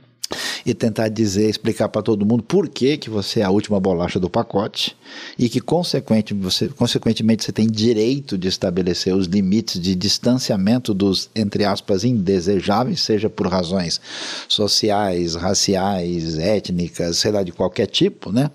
[0.66, 4.20] e tentar dizer, explicar para todo mundo por que, que você é a última bolacha
[4.20, 4.96] do pacote
[5.38, 11.30] e que, consequente, você, consequentemente, você tem direito de estabelecer os limites de distanciamento dos,
[11.36, 14.02] entre aspas, indesejáveis, seja por razões
[14.48, 18.50] sociais, raciais, étnicas, sei lá, de qualquer tipo, né?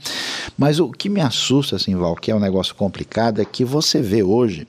[0.58, 4.00] Mas o que me assusta, assim, Val, que é um negócio complicado, é que você
[4.00, 4.66] vê hoje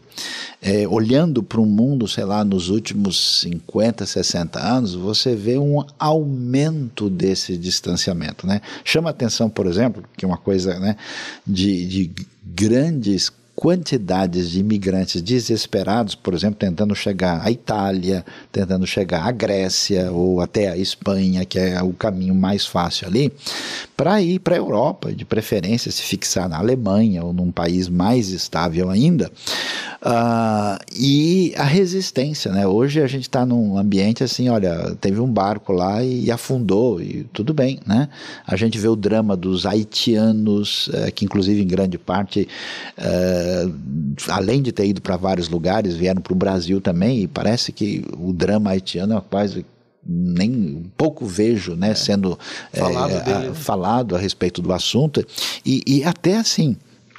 [0.61, 5.83] é, olhando para o mundo, sei lá, nos últimos 50, 60 anos, você vê um
[5.97, 8.45] aumento desse distanciamento.
[8.45, 8.62] Né?
[8.84, 10.95] Chama atenção, por exemplo, que uma coisa né,
[11.45, 12.12] de, de
[12.43, 20.12] grandes quantidades de imigrantes desesperados, por exemplo, tentando chegar à Itália, tentando chegar à Grécia
[20.12, 23.32] ou até à Espanha, que é o caminho mais fácil ali,
[23.95, 28.30] para ir para a Europa, de preferência se fixar na Alemanha ou num país mais
[28.30, 29.32] estável ainda.
[30.02, 32.65] Uh, e a resistência, né?
[32.65, 37.24] Hoje a gente está num ambiente assim, olha, teve um barco lá e, afundou e
[37.32, 38.10] tudo bem, né?
[38.47, 42.47] A gente vê o drama dos haitianos, uh, que inclusive em grande parte,
[42.97, 43.50] uh,
[44.29, 48.05] além de ter ido para vários lugares, vieram para o Brasil também e parece que
[48.17, 49.65] o drama haitiano é quase
[50.05, 51.95] nem pouco vejo né, é.
[51.95, 52.37] sendo
[52.73, 55.25] falado, é, a, falado, a, respeito do assunto.
[55.65, 56.75] E, e até assim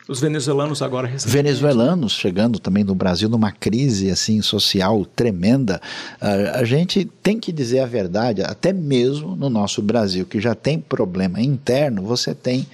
[0.08, 5.80] os venezuelanos agora venezuelanos chegando também no Brasil numa crise assim social tremenda
[6.20, 10.56] a, a gente tem que dizer a verdade até mesmo no nosso Brasil que já
[10.56, 12.66] tem problema interno você tem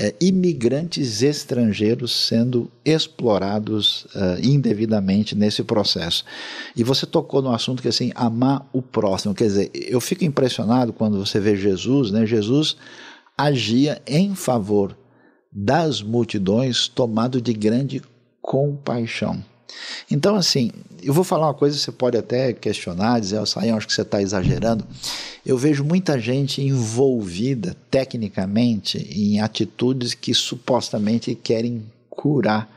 [0.00, 6.24] é, imigrantes estrangeiros sendo explorados uh, indevidamente nesse processo.
[6.74, 9.34] E você tocou no assunto que assim, amar o próximo.
[9.34, 12.24] Quer dizer, eu fico impressionado quando você vê Jesus, né?
[12.24, 12.78] Jesus
[13.36, 14.96] agia em favor
[15.52, 18.00] das multidões, tomado de grande
[18.40, 19.44] compaixão.
[20.10, 20.70] Então, assim,
[21.02, 24.20] eu vou falar uma coisa, você pode até questionar, dizer, oh, acho que você está
[24.20, 24.84] exagerando.
[25.44, 32.68] Eu vejo muita gente envolvida tecnicamente em atitudes que supostamente querem curar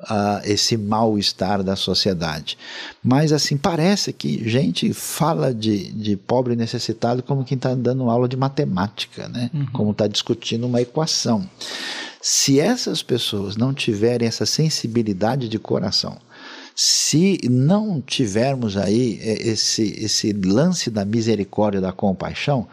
[0.00, 2.58] uh, esse mal-estar da sociedade.
[3.02, 8.28] Mas, assim, parece que gente fala de, de pobre necessitado como quem está dando aula
[8.28, 9.50] de matemática, né?
[9.52, 9.66] Uhum.
[9.72, 11.48] Como está discutindo uma equação.
[12.26, 16.16] Se essas pessoas não tiverem essa sensibilidade de coração,
[16.74, 22.66] se não tivermos aí é, esse, esse lance da misericórdia, da compaixão,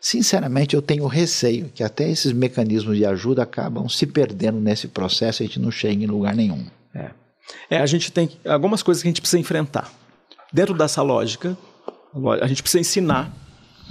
[0.00, 5.42] sinceramente eu tenho receio que até esses mecanismos de ajuda acabam se perdendo nesse processo
[5.42, 6.64] e a gente não chega em lugar nenhum.
[6.94, 7.10] É.
[7.70, 9.92] é, a gente tem algumas coisas que a gente precisa enfrentar.
[10.52, 11.58] Dentro dessa lógica,
[12.40, 13.34] a gente precisa ensinar,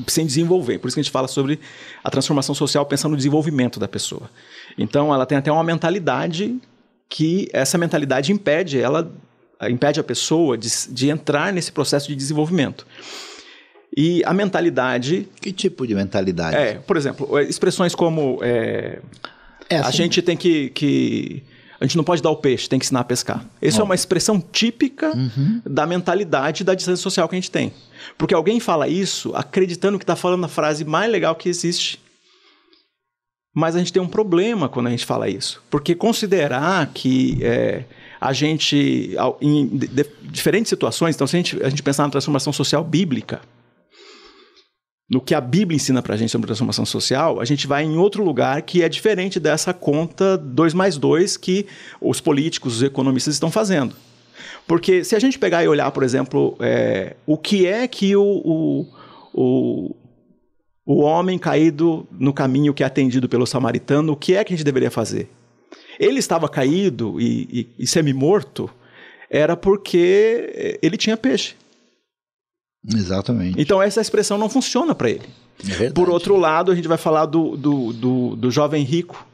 [0.04, 0.80] precisa desenvolver.
[0.80, 1.60] Por isso que a gente fala sobre
[2.04, 4.30] a transformação social pensando no desenvolvimento da pessoa.
[4.78, 6.60] Então, ela tem até uma mentalidade
[7.10, 9.12] que essa mentalidade impede ela
[9.70, 12.88] impede a pessoa de, de entrar nesse processo de desenvolvimento.
[13.96, 15.28] E a mentalidade.
[15.42, 16.56] Que tipo de mentalidade?
[16.56, 18.40] É, por exemplo, expressões como.
[18.42, 19.00] É,
[19.70, 21.44] é assim, a gente tem que, que.
[21.82, 23.44] A gente não pode dar o peixe, tem que ensinar a pescar.
[23.60, 25.64] Essa é uma expressão típica uhum.
[25.66, 27.74] da mentalidade da distância social que a gente tem.
[28.20, 32.00] Porque alguém fala isso acreditando que está falando a frase mais legal que existe.
[33.52, 35.60] Mas a gente tem um problema quando a gente fala isso.
[35.72, 37.86] Porque considerar que é,
[38.22, 39.68] a gente, em
[40.22, 43.42] diferentes situações, então se a gente, a gente pensar na transformação social bíblica,
[45.12, 47.98] no que a Bíblia ensina para a gente sobre transformação social, a gente vai em
[47.98, 51.68] outro lugar que é diferente dessa conta 2 mais 2 que
[52.00, 53.94] os políticos, os economistas estão fazendo.
[54.66, 58.24] Porque se a gente pegar e olhar, por exemplo, é, o que é que o,
[58.24, 58.88] o,
[59.34, 59.96] o,
[60.86, 64.56] o homem caído no caminho que é atendido pelo samaritano, o que é que a
[64.56, 65.30] gente deveria fazer?
[66.00, 68.70] Ele estava caído e, e, e semi-morto,
[69.30, 71.56] era porque ele tinha peixe.
[72.88, 73.62] Exatamente.
[73.62, 75.28] Então essa expressão não funciona para ele.
[75.80, 79.26] É Por outro lado, a gente vai falar do, do, do, do jovem rico.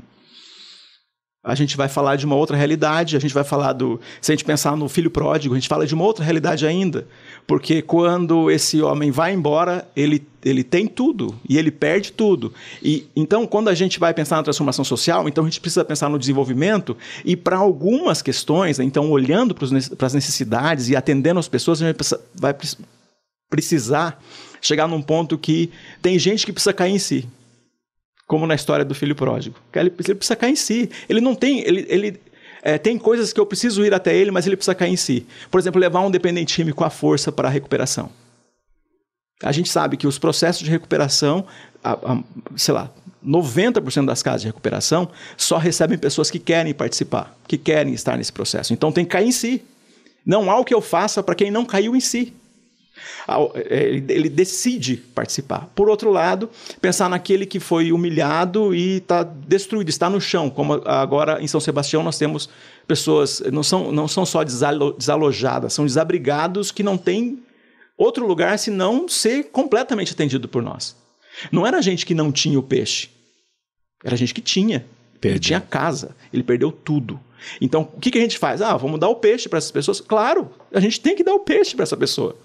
[1.48, 4.02] A gente vai falar de uma outra realidade, a gente vai falar do.
[4.20, 7.08] Se a gente pensar no filho pródigo, a gente fala de uma outra realidade ainda.
[7.48, 12.54] Porque quando esse homem vai embora, ele, ele tem tudo e ele perde tudo.
[12.84, 16.10] E então, quando a gente vai pensar na transformação social, então a gente precisa pensar
[16.10, 21.82] no desenvolvimento e para algumas questões, então olhando para as necessidades e atendendo as pessoas,
[21.82, 21.98] a gente
[22.36, 22.54] vai
[23.50, 24.22] precisar
[24.62, 27.28] chegar num ponto que tem gente que precisa cair em si.
[28.26, 29.56] Como na história do filho pródigo.
[29.74, 30.90] Ele precisa cair em si.
[31.08, 31.62] Ele não tem.
[31.62, 32.20] Ele, ele
[32.62, 35.26] é, tem coisas que eu preciso ir até ele, mas ele precisa cair em si.
[35.50, 38.10] Por exemplo, levar um dependente químico à força para a recuperação.
[39.42, 41.46] A gente sabe que os processos de recuperação,
[41.84, 42.24] a, a,
[42.56, 42.92] sei lá,
[43.26, 48.34] 90% das casas de recuperação só recebem pessoas que querem participar, que querem estar nesse
[48.34, 48.74] processo.
[48.74, 49.64] Então tem que cair em si.
[50.26, 52.34] Não há o que eu faça para quem não caiu em si.
[53.56, 55.70] É, ele decide participar.
[55.76, 56.50] Por outro lado,
[56.82, 61.60] pensar naquele que foi humilhado e está destruído, está no chão, como agora em São
[61.60, 62.50] Sebastião nós temos
[62.88, 67.44] pessoas, não são, não são só desalojadas, são desabrigados que não têm
[67.98, 70.96] outro lugar senão ser completamente atendido por nós.
[71.52, 73.10] Não era gente que não tinha o peixe,
[74.04, 74.86] era gente que tinha.
[75.20, 75.32] Perdeu.
[75.32, 77.20] Ele tinha casa, ele perdeu tudo.
[77.60, 78.62] Então, o que, que a gente faz?
[78.62, 80.02] Ah, vamos dar o peixe para essas pessoas?
[80.02, 82.36] Claro, a gente tem que dar o peixe para essa pessoa.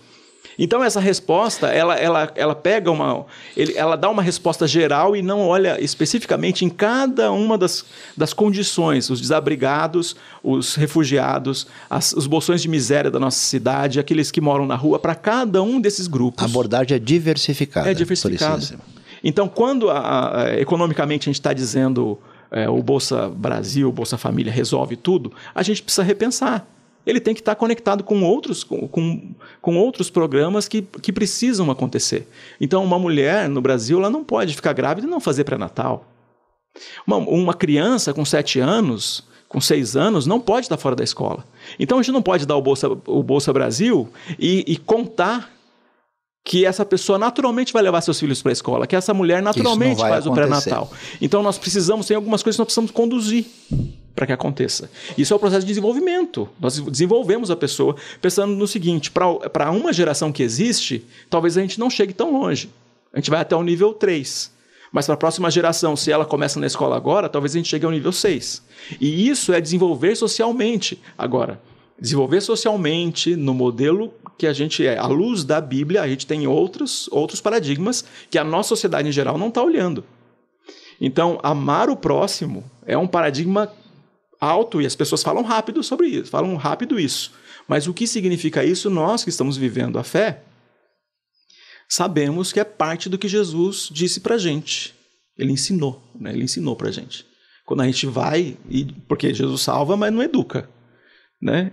[0.59, 3.25] Então essa resposta, ela, ela, ela pega uma,
[3.57, 7.85] ele, ela dá uma resposta geral e não olha especificamente em cada uma das,
[8.17, 14.31] das condições, os desabrigados, os refugiados, as, os bolsões de miséria da nossa cidade, aqueles
[14.31, 16.43] que moram na rua, para cada um desses grupos.
[16.43, 17.91] A abordagem é diversificada.
[17.91, 18.79] É diversificada.
[19.25, 22.19] Então, quando a, a, economicamente a gente está dizendo
[22.51, 26.67] é, o Bolsa Brasil, o Bolsa Família resolve tudo, a gente precisa repensar
[27.07, 31.71] ele tem que estar conectado com outros, com, com, com, outros programas que, que precisam
[31.71, 32.29] acontecer.
[32.61, 36.07] Então, uma mulher no Brasil ela não pode ficar grávida e não fazer pré-natal.
[37.07, 41.45] Uma, uma criança com sete anos, com seis anos, não pode estar fora da escola.
[41.79, 45.51] Então, a gente não pode dar o Bolsa, o Bolsa Brasil e, e contar
[46.45, 50.01] que essa pessoa naturalmente vai levar seus filhos para a escola, que essa mulher naturalmente
[50.01, 50.31] faz acontecer.
[50.31, 50.91] o pré-natal.
[51.21, 53.47] Então, nós precisamos, tem algumas coisas que nós precisamos conduzir
[54.15, 54.91] para que aconteça.
[55.17, 56.49] Isso é o processo de desenvolvimento.
[56.61, 61.81] Nós desenvolvemos a pessoa pensando no seguinte: para uma geração que existe, talvez a gente
[61.81, 62.71] não chegue tão longe.
[63.13, 64.53] A gente vai até o nível 3.
[64.91, 67.87] Mas para a próxima geração, se ela começa na escola agora, talvez a gente chegue
[67.87, 68.63] ao nível 6.
[69.01, 71.01] E isso é desenvolver socialmente.
[71.17, 71.61] Agora,
[71.99, 76.47] desenvolver socialmente no modelo que a gente é, à luz da Bíblia, a gente tem
[76.47, 80.05] outros, outros paradigmas que a nossa sociedade em geral não está olhando.
[81.01, 83.73] Então, amar o próximo é um paradigma
[84.43, 87.31] alto e as pessoas falam rápido sobre isso, falam rápido isso.
[87.69, 88.91] Mas o que significa isso?
[88.91, 90.43] Nós que estamos vivendo a fé,
[91.89, 94.95] sabemos que é parte do que Jesus disse para gente.
[95.39, 96.33] Ele ensinou, né?
[96.33, 97.25] ele ensinou para gente.
[97.65, 100.69] Quando a gente vai, e, porque Jesus salva, mas não educa.
[101.41, 101.71] Né?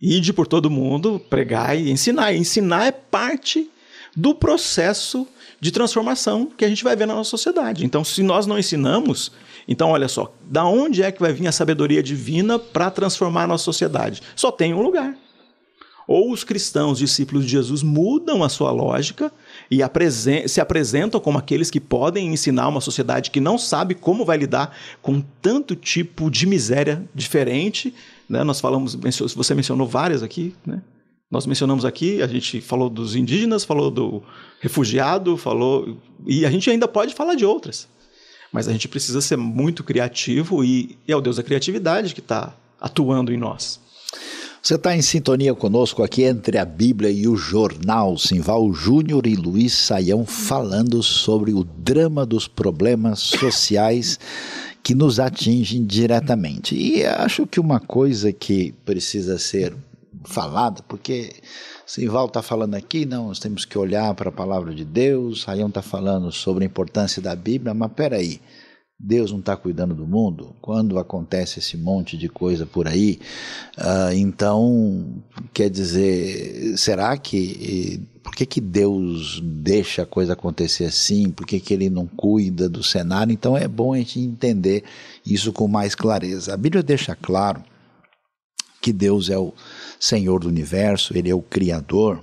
[0.00, 2.32] Ide por todo mundo, pregar e ensinar.
[2.32, 3.70] E ensinar é parte
[4.16, 5.28] do processo
[5.60, 7.84] de transformação que a gente vai ver na nossa sociedade.
[7.84, 9.30] Então, se nós não ensinamos,
[9.70, 13.46] então, olha só, da onde é que vai vir a sabedoria divina para transformar a
[13.46, 14.20] nossa sociedade?
[14.34, 15.16] Só tem um lugar.
[16.08, 19.32] Ou os cristãos, discípulos de Jesus, mudam a sua lógica
[19.70, 24.24] e apresen se apresentam como aqueles que podem ensinar uma sociedade que não sabe como
[24.24, 27.94] vai lidar com tanto tipo de miséria diferente.
[28.28, 28.42] Né?
[28.42, 28.98] Nós falamos,
[29.36, 30.82] você mencionou várias aqui, né?
[31.30, 34.20] Nós mencionamos aqui, a gente falou dos indígenas, falou do
[34.60, 35.96] refugiado, falou.
[36.26, 37.88] E a gente ainda pode falar de outras.
[38.52, 42.20] Mas a gente precisa ser muito criativo e, e é o Deus da criatividade que
[42.20, 43.80] está atuando em nós.
[44.62, 48.18] Você está em sintonia conosco aqui entre a Bíblia e o jornal.
[48.18, 54.18] Simval Júnior e Luiz Saião falando sobre o drama dos problemas sociais
[54.82, 56.74] que nos atingem diretamente.
[56.76, 59.74] E acho que uma coisa que precisa ser
[60.24, 61.34] falada, porque
[61.86, 65.68] Simval está falando aqui, não, nós temos que olhar para a palavra de Deus, Saião
[65.68, 68.20] está falando sobre a importância da Bíblia, mas peraí.
[68.20, 68.40] aí
[69.02, 70.54] Deus não está cuidando do mundo?
[70.60, 73.18] Quando acontece esse monte de coisa por aí,
[73.78, 75.22] uh, então,
[75.54, 78.02] quer dizer, será que.
[78.22, 81.30] Por que, que Deus deixa a coisa acontecer assim?
[81.30, 83.32] Por que, que Ele não cuida do cenário?
[83.32, 84.84] Então é bom a gente entender
[85.24, 86.52] isso com mais clareza.
[86.52, 87.64] A Bíblia deixa claro
[88.80, 89.52] que Deus é o
[89.98, 92.22] Senhor do universo, Ele é o Criador.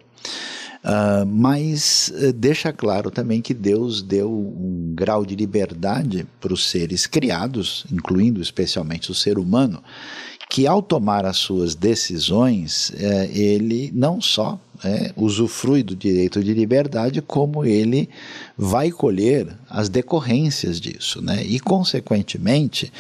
[0.84, 6.70] Uh, mas uh, deixa claro também que Deus deu um grau de liberdade para os
[6.70, 9.84] seres criados, incluindo especialmente o ser humano,
[10.50, 16.54] que ao tomar as suas decisões, é, ele não só é, usufrui do direito de
[16.54, 18.10] liberdade, como ele
[18.58, 21.22] vai colher as decorrências disso.
[21.22, 21.44] Né?
[21.44, 22.92] E, consequentemente,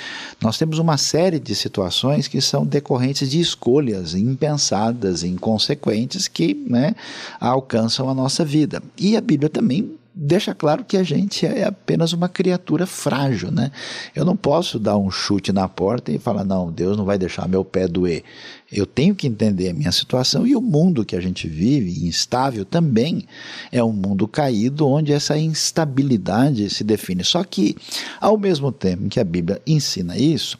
[0.42, 6.96] nós temos uma série de situações que são decorrentes de escolhas impensadas, inconsequentes, que né,
[7.40, 8.82] alcançam a nossa vida.
[8.98, 13.72] E a Bíblia também deixa claro que a gente é apenas uma criatura frágil, né?
[14.16, 17.48] Eu não posso dar um chute na porta e falar, não, Deus não vai deixar
[17.48, 18.24] meu pé doer.
[18.72, 22.66] Eu tenho que entender a minha situação e o mundo que a gente vive, instável,
[22.66, 23.26] também
[23.72, 27.24] é um mundo caído onde essa instabilidade se define.
[27.24, 27.76] Só que,
[28.20, 30.58] ao mesmo tempo que a Bíblia ensina isso,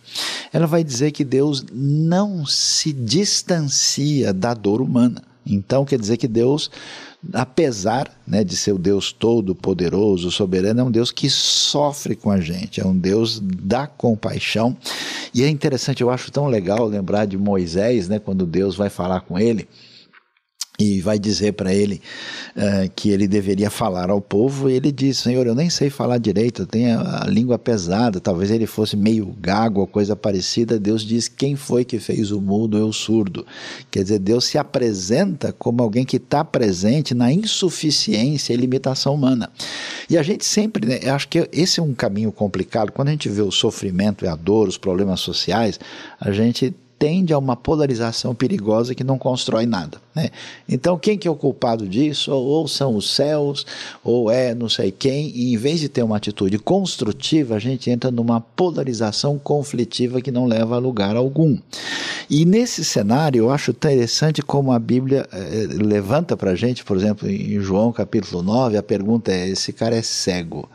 [0.54, 5.24] ela vai dizer que Deus não se distancia da dor humana.
[5.46, 6.70] Então, quer dizer que Deus
[7.34, 12.40] apesar né, de ser o Deus todo-poderoso, soberano, é um Deus que sofre com a
[12.40, 14.76] gente, é um Deus da compaixão.
[15.34, 19.22] E é interessante, eu acho tão legal lembrar de Moisés, né, quando Deus vai falar
[19.22, 19.68] com ele
[20.80, 22.00] e vai dizer para ele
[22.56, 26.20] uh, que ele deveria falar ao povo, e ele diz: Senhor, eu nem sei falar
[26.20, 30.80] direito, eu tenho a, língua pesada, talvez ele fosse meio gago ou coisa parecida.
[30.80, 33.44] Deus diz: Quem foi que fez o mudo e o surdo?
[33.90, 39.50] Quer dizer, Deus se apresenta como alguém que está presente na insuficiência e limitação humana.
[40.08, 43.30] E a gente sempre, né, acho que esse é um caminho complicado, quando a gente
[43.30, 45.80] vê o sofrimento e a dor, os problemas sociais,
[46.20, 50.00] a gente tende a uma polarização perigosa que não constrói nada.
[50.16, 50.30] Né?
[50.68, 52.32] Então, quem que é o culpado disso?
[52.32, 53.66] Ou, ou, são os céus,
[54.04, 57.90] ou é não sei quem, e em vez de ter uma atitude construtiva, a gente
[57.90, 61.58] entra numa polarização conflitiva que não leva a lugar algum.
[62.30, 66.98] E nesse cenário, eu acho interessante como a Bíblia eh, levanta para a gente, por
[66.98, 70.68] exemplo, em João capítulo 9, a pergunta é: esse cara é cego.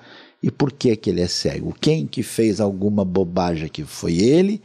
[0.43, 1.75] E por que, que ele é cego?
[1.81, 3.85] Quem que fez alguma bobagem aqui?
[3.85, 4.61] Foi ele?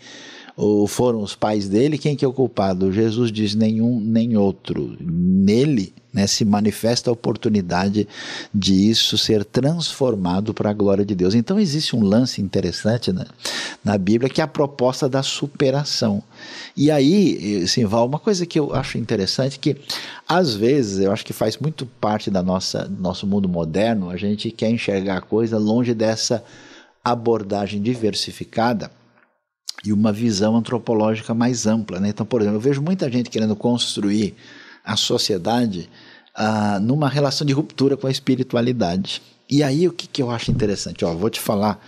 [0.58, 2.92] Ou foram os pais dele, quem que é o culpado?
[2.92, 4.98] Jesus diz nenhum nem outro.
[5.00, 8.08] Nele né, se manifesta a oportunidade
[8.52, 11.36] de isso ser transformado para a glória de Deus.
[11.36, 13.26] Então existe um lance interessante né,
[13.86, 16.24] na Bíblia que é a proposta da superação.
[16.76, 19.78] E aí, Simval, uma coisa que eu acho interessante que
[20.28, 24.50] às vezes eu acho que faz muito parte da nossa nosso mundo moderno, a gente
[24.50, 26.44] quer enxergar a coisa longe dessa
[27.04, 28.97] abordagem diversificada
[29.86, 32.00] e uma visão antropológica mais ampla.
[32.00, 32.10] Né?
[32.10, 34.36] Então, por exemplo, eu vejo muita gente querendo construir
[34.84, 35.90] a sociedade
[36.34, 39.22] ah, numa relação de ruptura com a espiritualidade.
[39.50, 41.06] E aí, o que, que eu acho interessante?
[41.06, 41.80] Ó, vou te falar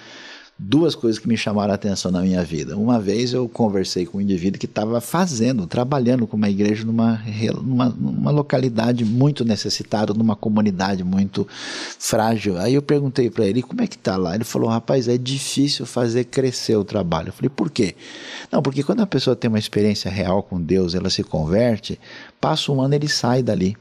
[0.61, 2.75] duas coisas que me chamaram a atenção na minha vida.
[2.75, 7.23] Uma vez eu conversei com um indivíduo que estava fazendo, trabalhando com uma igreja numa,
[7.63, 11.47] numa, numa, localidade muito necessitada, numa comunidade muito
[11.97, 12.57] frágil.
[12.57, 14.35] Aí eu perguntei para ele, como é que está lá?
[14.35, 17.29] Ele falou, rapaz, é difícil fazer crescer o trabalho.
[17.29, 17.95] Eu falei, por quê?
[18.51, 21.97] Não, porque quando a pessoa tem uma experiência real com Deus, ela se converte,
[22.41, 23.77] passa um ano ele sai dali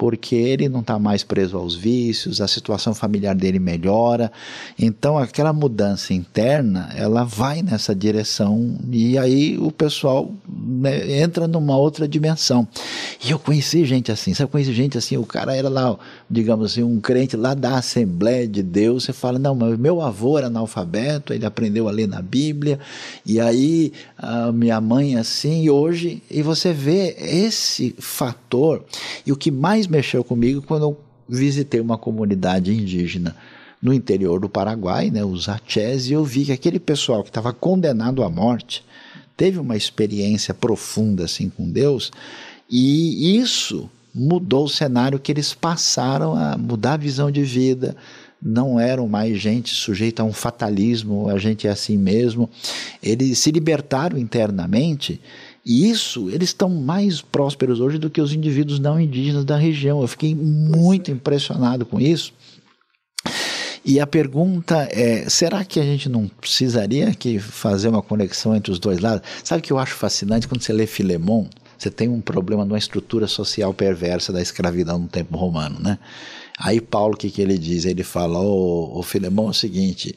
[0.00, 4.32] porque ele não está mais preso aos vícios, a situação familiar dele melhora.
[4.78, 11.76] Então, aquela mudança interna, ela vai nessa direção e aí o pessoal né, entra numa
[11.76, 12.66] outra dimensão.
[13.22, 14.50] E eu conheci gente assim, sabe?
[14.50, 15.94] Conheci gente assim, o cara era lá,
[16.30, 19.04] digamos assim, um crente lá da Assembleia de Deus.
[19.04, 22.78] Você fala, não, mas meu avô era analfabeto, ele aprendeu a ler na Bíblia,
[23.26, 23.92] e aí
[24.54, 28.82] minha mãe assim, e hoje, e você vê esse fator,
[29.26, 33.36] e o que mais mexeu comigo quando eu visitei uma comunidade indígena
[33.80, 37.52] no interior do Paraguai, né, os Achés, e eu vi que aquele pessoal que estava
[37.52, 38.84] condenado à morte
[39.36, 42.12] teve uma experiência profunda assim com Deus,
[42.68, 47.96] e isso mudou o cenário que eles passaram a mudar a visão de vida,
[48.42, 52.48] não eram mais gente sujeita a um fatalismo, a gente é assim mesmo.
[53.02, 55.20] Eles se libertaram internamente
[55.64, 60.00] E isso, eles estão mais prósperos hoje do que os indivíduos não indígenas da região.
[60.00, 62.32] Eu fiquei muito impressionado com isso.
[63.84, 68.72] E a pergunta é: será que a gente não precisaria que fazer uma conexão entre
[68.72, 69.26] os dois lados?
[69.44, 71.46] Sabe o que eu acho fascinante quando você lê Filemon?
[71.76, 75.98] Você tem um problema de uma estrutura social perversa da escravidão no tempo romano, né?
[76.58, 77.86] Aí Paulo, o que, que ele diz?
[77.86, 80.14] Ele fala, ô, Filemão, é o seguinte,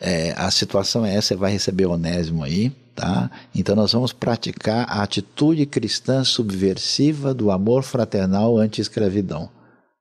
[0.00, 3.30] é, a situação é essa, você vai receber Onésimo aí, tá?
[3.54, 9.48] Então nós vamos praticar a atitude cristã subversiva do amor fraternal anti-escravidão.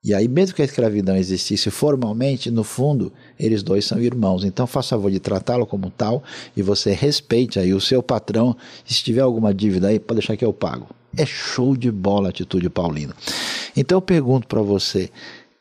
[0.04, 4.44] E aí, mesmo que a escravidão existisse formalmente, no fundo, eles dois são irmãos.
[4.44, 6.24] Então, faça favor de tratá-lo como tal
[6.56, 8.56] e você respeite aí o seu patrão.
[8.86, 10.88] Se tiver alguma dívida aí, pode deixar que eu pago.
[11.16, 13.14] É show de bola a atitude paulina.
[13.76, 15.10] Então, eu pergunto para você: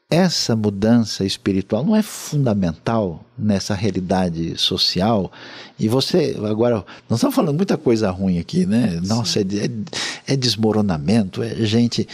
[0.09, 5.33] essa mudança espiritual não é fundamental nessa realidade social?
[5.79, 9.01] E você, agora, nós estamos falando muita coisa ruim aqui, né?
[9.05, 12.07] Nossa, é, é, é, desmoronamento, é gente.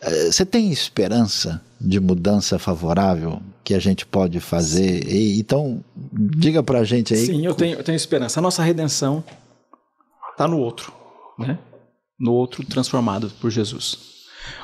[0.00, 5.08] É, você tem esperança de mudança favorável que a gente pode fazer?
[5.08, 5.82] E, então,
[6.12, 7.26] diga para a gente aí.
[7.26, 8.38] Sim, eu tenho, eu tenho esperança.
[8.38, 9.24] A nossa redenção
[10.30, 10.92] está no outro,
[11.36, 11.58] né?
[12.18, 14.19] No outro transformado por Jesus.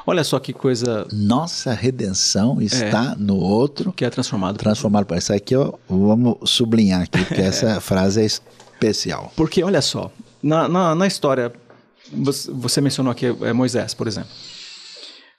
[0.06, 1.06] Olha só que coisa.
[1.12, 3.92] Nossa redenção está é, no outro.
[3.92, 4.56] Que é transformado.
[4.56, 9.32] Transformado isso aqui, ó, vamos sublinhar aqui, porque essa frase é especial.
[9.36, 10.10] Porque, olha só,
[10.42, 11.52] na, na, na história,
[12.12, 14.30] você, você, mencionou aqui é Moisés, por exemplo.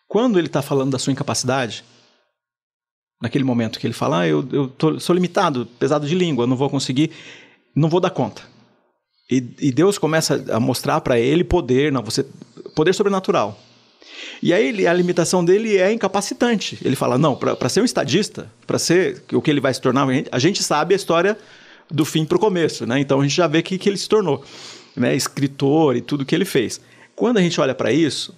[0.08, 1.84] Quando ele está falando da sua incapacidade,
[3.22, 6.56] naquele momento que ele fala, ah, eu, eu tô, sou limitado, pesado de língua, não
[6.56, 7.12] vou conseguir,
[7.76, 8.42] não vou dar conta.
[9.30, 12.26] E, e Deus começa a mostrar para ele poder, não, você,
[12.76, 13.60] poder sobrenatural.
[14.42, 16.78] E aí a limitação dele é incapacitante.
[16.84, 20.08] Ele fala: não, para ser um estadista, para ser o que ele vai se tornar,
[20.32, 21.38] a gente sabe a história
[21.90, 23.00] do fim para o começo, né?
[23.00, 24.44] Então a gente já vê que, que ele se tornou,
[24.96, 25.16] né?
[25.16, 26.80] Escritor e tudo que ele fez.
[27.16, 28.36] Quando a gente olha para isso,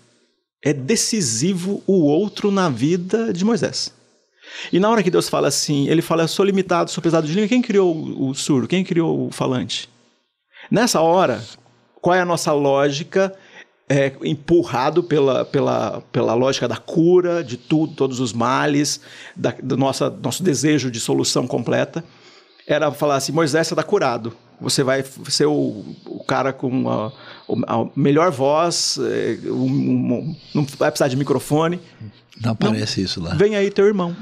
[0.63, 3.93] é decisivo o outro na vida de Moisés.
[4.71, 7.47] E na hora que Deus fala assim, ele fala: sou limitado, sou pesado de língua.
[7.47, 8.67] Quem criou o surdo?
[8.67, 9.89] Quem criou o falante?
[10.71, 11.43] Nessa hora,
[12.01, 13.35] qual é a nossa lógica?
[13.89, 19.01] É, empurrado pela, pela, pela lógica da cura de tudo, todos os males,
[19.35, 22.03] da, do nossa, nosso desejo de solução completa,
[22.67, 24.31] era falar assim: Moisés está curado.
[24.61, 27.11] Você vai ser o, o cara com a,
[27.65, 31.79] a melhor voz, é, um, um, não vai precisar de microfone.
[32.43, 33.33] Não aparece não, isso lá.
[33.33, 34.15] Vem aí teu irmão.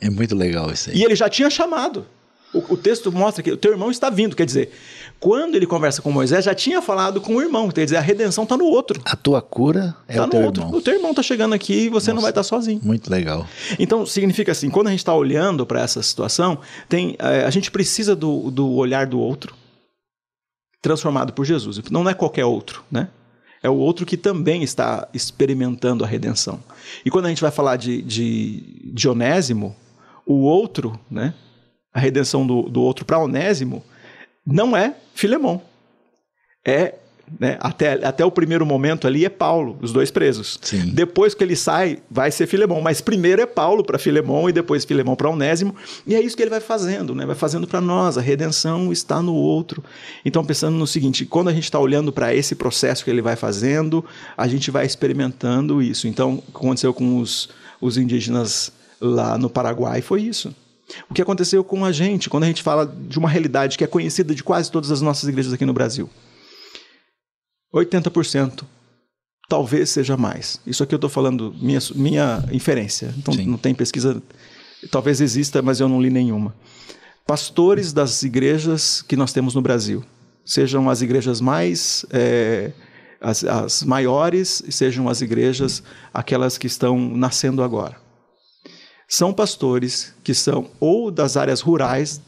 [0.00, 0.98] É muito legal isso aí.
[0.98, 2.04] E ele já tinha chamado.
[2.52, 4.72] O, o texto mostra que o teu irmão está vindo, quer dizer,
[5.20, 7.70] quando ele conversa com Moisés, já tinha falado com o irmão.
[7.70, 9.00] Quer dizer, a redenção está no outro.
[9.04, 10.62] A tua cura é tá o teu outro.
[10.62, 10.78] irmão.
[10.78, 12.80] O teu irmão está chegando aqui e você Nossa, não vai estar tá sozinho.
[12.82, 13.46] Muito legal.
[13.78, 16.58] Então, significa assim, quando a gente está olhando para essa situação,
[16.88, 19.54] tem, é, a gente precisa do, do olhar do outro
[20.82, 21.80] transformado por Jesus.
[21.90, 23.08] Não é qualquer outro, né?
[23.62, 26.62] É o outro que também está experimentando a redenção.
[27.02, 29.74] E quando a gente vai falar de, de, de Onésimo,
[30.26, 31.32] o outro, né?
[31.90, 33.82] A redenção do, do outro para Onésimo
[34.46, 35.62] não é Filemão.
[36.64, 36.94] É
[37.40, 40.58] né, até, até o primeiro momento ali é Paulo, os dois presos.
[40.60, 40.90] Sim.
[40.92, 42.80] Depois que ele sai, vai ser Filemão.
[42.80, 45.74] Mas primeiro é Paulo para Filemão e depois Filemão para Onésimo.
[46.06, 47.24] E é isso que ele vai fazendo, né?
[47.24, 48.18] vai fazendo para nós.
[48.18, 49.82] A redenção está no outro.
[50.24, 53.36] Então, pensando no seguinte: quando a gente está olhando para esse processo que ele vai
[53.36, 54.04] fazendo,
[54.36, 56.06] a gente vai experimentando isso.
[56.06, 57.48] Então, aconteceu com os,
[57.80, 58.70] os indígenas
[59.00, 60.54] lá no Paraguai foi isso.
[61.08, 63.86] O que aconteceu com a gente quando a gente fala de uma realidade que é
[63.86, 66.08] conhecida de quase todas as nossas igrejas aqui no Brasil?
[67.74, 68.64] 80%,
[69.48, 70.60] talvez seja mais.
[70.66, 73.12] Isso aqui eu estou falando minha, minha inferência.
[73.18, 73.46] Então Sim.
[73.46, 74.22] não tem pesquisa,
[74.90, 76.54] talvez exista, mas eu não li nenhuma.
[77.26, 80.04] Pastores das igrejas que nós temos no Brasil,
[80.44, 82.72] sejam as igrejas mais é,
[83.20, 85.82] as, as maiores, sejam as igrejas
[86.12, 88.03] aquelas que estão nascendo agora
[89.08, 92.20] são pastores que são ou das áreas rurais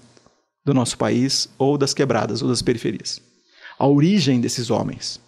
[0.64, 3.20] do nosso país, ou das quebradas, ou das periferias.
[3.78, 5.20] A origem desses homens.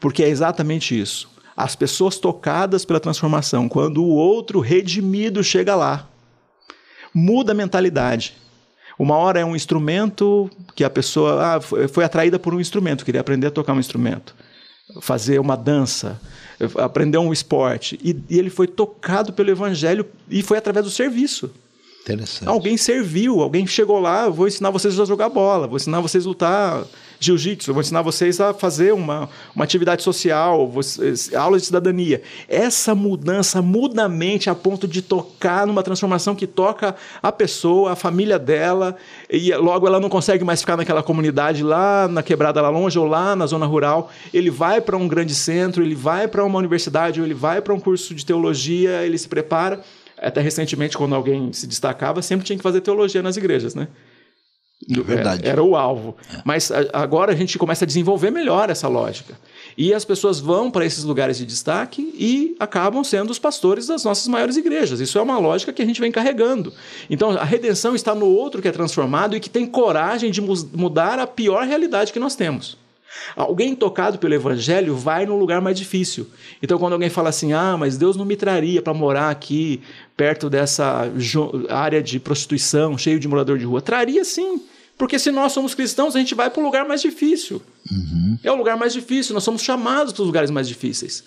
[0.00, 1.30] Porque é exatamente isso.
[1.54, 6.08] As pessoas tocadas pela transformação, quando o outro redimido chega lá,
[7.12, 8.34] muda a mentalidade.
[8.98, 13.20] Uma hora é um instrumento que a pessoa ah, foi atraída por um instrumento, queria
[13.20, 14.34] aprender a tocar um instrumento,
[15.00, 16.20] fazer uma dança,
[16.76, 17.98] aprendeu um esporte.
[18.02, 21.50] E, e, ele foi tocado pelo evangelho e foi através do serviço.
[22.02, 22.48] Interessante.
[22.48, 26.28] Alguém serviu, alguém chegou lá, vou ensinar vocês a jogar bola, vou ensinar vocês a
[26.28, 26.84] lutar
[27.20, 32.22] jiu-jitsu, vou ensinar vocês a fazer uma, uma atividade social, vocês, aulas de cidadania.
[32.48, 37.92] Essa mudança muda a mente a ponto de tocar numa transformação que toca a pessoa,
[37.92, 38.96] a família dela,
[39.30, 43.06] e logo ela não consegue mais ficar naquela comunidade lá na quebrada lá longe ou
[43.06, 44.10] lá na zona rural.
[44.32, 47.74] Ele vai para um grande centro, ele vai para uma universidade, ou ele vai para
[47.74, 49.80] um curso de teologia, ele se prepara
[50.20, 53.88] até recentemente, quando alguém se destacava, sempre tinha que fazer teologia nas igrejas, né?
[54.88, 55.42] É verdade.
[55.42, 56.16] Era, era o alvo.
[56.32, 56.40] É.
[56.44, 59.38] Mas a, agora a gente começa a desenvolver melhor essa lógica.
[59.76, 64.04] E as pessoas vão para esses lugares de destaque e acabam sendo os pastores das
[64.04, 65.00] nossas maiores igrejas.
[65.00, 66.72] Isso é uma lógica que a gente vem carregando.
[67.10, 71.18] Então a redenção está no outro que é transformado e que tem coragem de mudar
[71.18, 72.78] a pior realidade que nós temos.
[73.34, 76.26] Alguém tocado pelo evangelho vai num lugar mais difícil.
[76.62, 79.80] Então, quando alguém fala assim, ah, mas Deus não me traria para morar aqui
[80.16, 81.10] perto dessa
[81.68, 84.60] área de prostituição, cheio de morador de rua, traria sim.
[84.96, 87.62] Porque se nós somos cristãos, a gente vai para o lugar mais difícil.
[87.90, 88.38] Uhum.
[88.44, 91.24] É o lugar mais difícil, nós somos chamados para os lugares mais difíceis.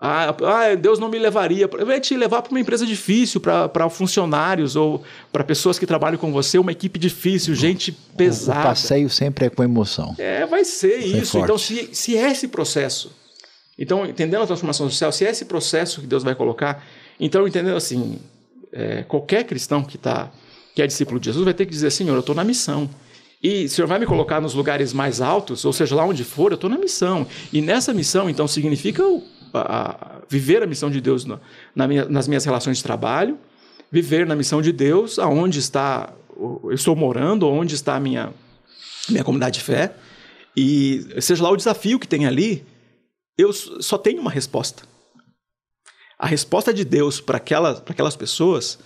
[0.00, 1.68] Ah, ah, Deus não me levaria.
[1.68, 6.32] Vai te levar para uma empresa difícil, para funcionários ou para pessoas que trabalham com
[6.32, 8.60] você, uma equipe difícil, gente pesada.
[8.60, 10.14] O passeio sempre é com emoção.
[10.18, 11.32] É, vai ser Foi isso.
[11.32, 11.44] Forte.
[11.44, 13.12] Então, se, se é esse processo,
[13.78, 16.84] então, entendendo a transformação social, se é esse processo que Deus vai colocar,
[17.18, 18.18] então, entendendo assim,
[18.72, 20.30] é, qualquer cristão que, tá,
[20.74, 22.90] que é discípulo de Jesus vai ter que dizer: Senhor, eu estou na missão.
[23.42, 26.50] E o Senhor vai me colocar nos lugares mais altos, ou seja, lá onde for,
[26.50, 27.26] eu estou na missão.
[27.52, 29.02] E nessa missão, então, significa
[29.60, 31.40] a, viver a missão de Deus na,
[31.74, 33.38] na minha, nas minhas relações de trabalho,
[33.90, 38.32] viver na missão de Deus, aonde está eu estou morando, onde está a minha,
[39.08, 39.94] minha comunidade de fé,
[40.56, 42.64] e seja lá o desafio que tem ali,
[43.36, 44.82] eu só tenho uma resposta.
[46.18, 48.78] A resposta de Deus para aquelas, aquelas pessoas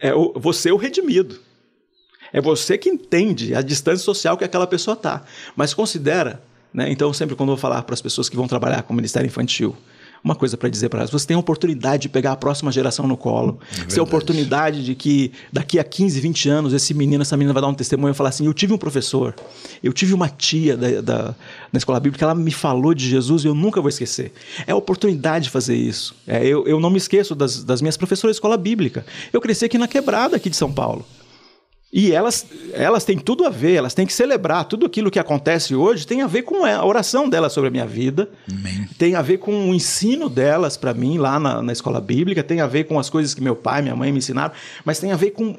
[0.00, 1.38] é o, você o redimido.
[2.32, 5.22] É você que entende a distância social que aquela pessoa está.
[5.54, 6.42] Mas considera,
[6.72, 6.90] né?
[6.90, 9.26] então sempre quando eu vou falar para as pessoas que vão trabalhar com o Ministério
[9.26, 9.76] Infantil,
[10.22, 11.10] uma coisa para dizer para elas.
[11.10, 13.58] Você tem a oportunidade de pegar a próxima geração no colo.
[13.72, 17.36] É você tem a oportunidade de que daqui a 15, 20 anos, esse menino, essa
[17.36, 19.34] menina vai dar um testemunho e falar assim: Eu tive um professor,
[19.82, 21.34] eu tive uma tia da, da,
[21.72, 24.32] na escola bíblica, ela me falou de Jesus e eu nunca vou esquecer.
[24.66, 26.14] É a oportunidade de fazer isso.
[26.26, 29.04] É, eu, eu não me esqueço das, das minhas professoras de escola bíblica.
[29.32, 31.04] Eu cresci aqui na quebrada aqui de São Paulo.
[31.92, 34.64] E elas, elas têm tudo a ver, elas têm que celebrar.
[34.64, 37.86] Tudo aquilo que acontece hoje tem a ver com a oração delas sobre a minha
[37.86, 38.88] vida, Amém.
[38.96, 42.62] tem a ver com o ensino delas para mim lá na, na, escola bíblica, tem
[42.62, 44.54] a ver com as coisas que meu pai e minha mãe me ensinaram,
[44.86, 45.58] mas tem a ver com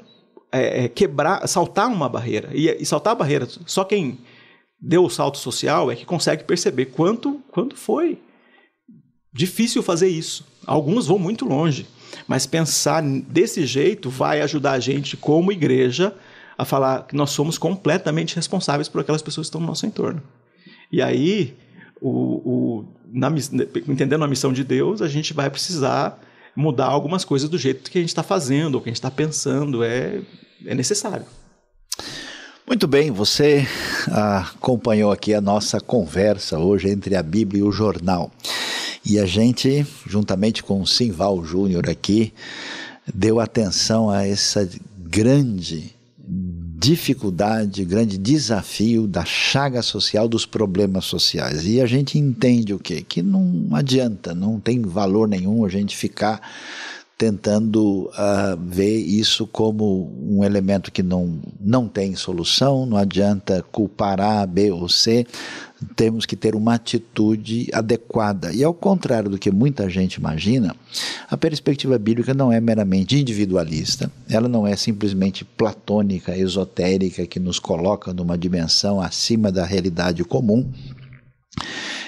[0.51, 2.49] é, é, quebrar, saltar uma barreira.
[2.51, 4.17] E, e saltar a barreira, só quem
[4.81, 8.19] deu o salto social é que consegue perceber quanto, quanto foi
[9.31, 10.45] difícil fazer isso.
[10.65, 11.85] Alguns vão muito longe.
[12.27, 16.13] Mas pensar desse jeito vai ajudar a gente, como igreja,
[16.57, 20.21] a falar que nós somos completamente responsáveis por aquelas pessoas que estão no nosso entorno.
[20.91, 21.55] E aí,
[22.01, 23.31] o, o, na,
[23.87, 26.19] entendendo a missão de Deus, a gente vai precisar
[26.55, 29.11] mudar algumas coisas do jeito que a gente está fazendo, ou que a gente está
[29.11, 29.83] pensando.
[29.83, 30.21] É,
[30.65, 31.25] é necessário.
[32.65, 33.67] Muito bem, você
[34.07, 38.31] acompanhou aqui a nossa conversa hoje entre a Bíblia e o jornal.
[39.05, 42.33] E a gente, juntamente com o Simval Júnior aqui,
[43.13, 45.93] deu atenção a essa grande
[46.25, 51.65] dificuldade, grande desafio da chaga social, dos problemas sociais.
[51.65, 53.01] E a gente entende o quê?
[53.01, 56.41] Que não adianta, não tem valor nenhum a gente ficar
[57.17, 64.19] tentando uh, ver isso como um elemento que não, não tem solução, não adianta culpar
[64.19, 65.25] A, B ou C,
[65.95, 68.51] temos que ter uma atitude adequada.
[68.51, 70.75] E ao contrário do que muita gente imagina,
[71.29, 77.59] a perspectiva bíblica não é meramente individualista, ela não é simplesmente platônica, esotérica, que nos
[77.59, 80.69] coloca numa dimensão acima da realidade comum.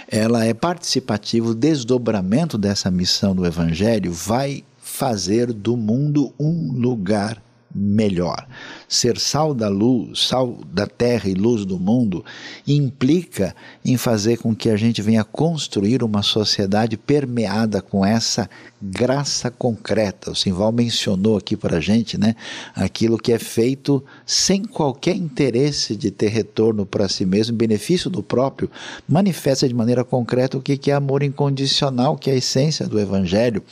[0.07, 4.63] Ela é participativo, o desdobramento dessa missão do Evangelho vai
[4.95, 7.43] fazer do mundo um lugar
[7.75, 8.47] melhor.
[8.87, 12.23] Ser sal da luz, sal da terra e luz do mundo
[12.65, 18.49] implica em fazer com que a gente venha construir uma sociedade permeada com essa
[18.81, 20.31] graça concreta.
[20.31, 22.35] O Simval mencionou aqui para a gente, né,
[22.73, 28.23] aquilo que é feito sem qualquer interesse de ter retorno para si mesmo, benefício do
[28.23, 28.69] próprio,
[29.07, 33.63] manifesta de maneira concreta o que é amor incondicional, que é a essência do Evangelho.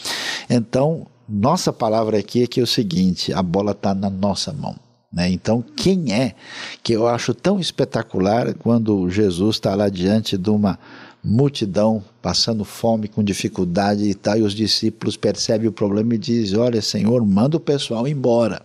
[0.50, 4.76] Então, nossa palavra aqui é que é o seguinte: a bola está na nossa mão.
[5.12, 5.30] Né?
[5.30, 6.34] Então, quem é
[6.82, 10.80] que eu acho tão espetacular quando Jesus está lá diante de uma
[11.24, 16.60] multidão passando fome, com dificuldade e tal, e os discípulos percebem o problema e dizem:
[16.60, 18.62] Olha, Senhor, manda o pessoal embora,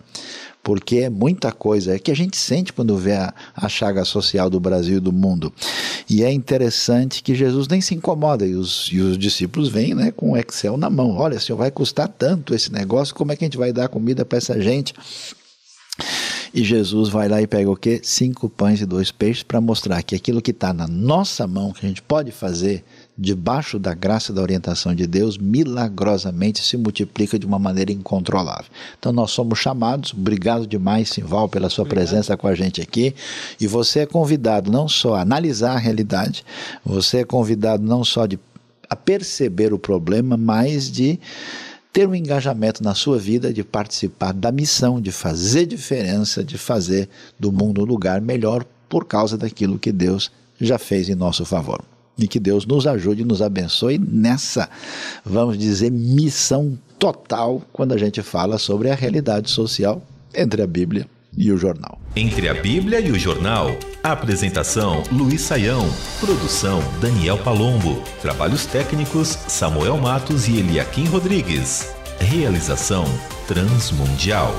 [0.63, 4.49] porque é muita coisa, é que a gente sente quando vê a, a chaga social
[4.49, 5.53] do Brasil e do mundo.
[6.09, 10.11] E é interessante que Jesus nem se incomoda, e os, e os discípulos vêm né,
[10.11, 11.15] com o Excel na mão.
[11.15, 14.25] Olha, senhor, vai custar tanto esse negócio, como é que a gente vai dar comida
[14.25, 14.93] para essa gente?
[16.53, 18.01] E Jesus vai lá e pega o quê?
[18.03, 21.85] Cinco pães e dois peixes para mostrar que aquilo que está na nossa mão, que
[21.85, 22.83] a gente pode fazer
[23.19, 28.71] debaixo da graça da orientação de Deus, milagrosamente se multiplica de uma maneira incontrolável.
[28.97, 32.07] Então nós somos chamados, obrigado demais, Simval, pela sua obrigado.
[32.07, 33.13] presença com a gente aqui.
[33.59, 36.45] E você é convidado não só a analisar a realidade,
[36.85, 38.39] você é convidado não só de
[38.89, 41.19] a perceber o problema, mas de
[41.93, 47.09] ter um engajamento na sua vida, de participar da missão, de fazer diferença, de fazer
[47.37, 51.83] do mundo um lugar melhor por causa daquilo que Deus já fez em nosso favor.
[52.19, 54.69] E que Deus nos ajude e nos abençoe nessa,
[55.25, 60.01] vamos dizer, missão total quando a gente fala sobre a realidade social
[60.35, 61.07] entre a Bíblia
[61.37, 61.99] e o jornal.
[62.15, 63.77] Entre a Bíblia e o jornal.
[64.03, 65.89] Apresentação: Luiz Saião.
[66.19, 68.01] Produção: Daniel Palombo.
[68.21, 71.93] Trabalhos técnicos: Samuel Matos e Eliakim Rodrigues.
[72.19, 73.05] Realização:
[73.47, 74.53] Transmundial.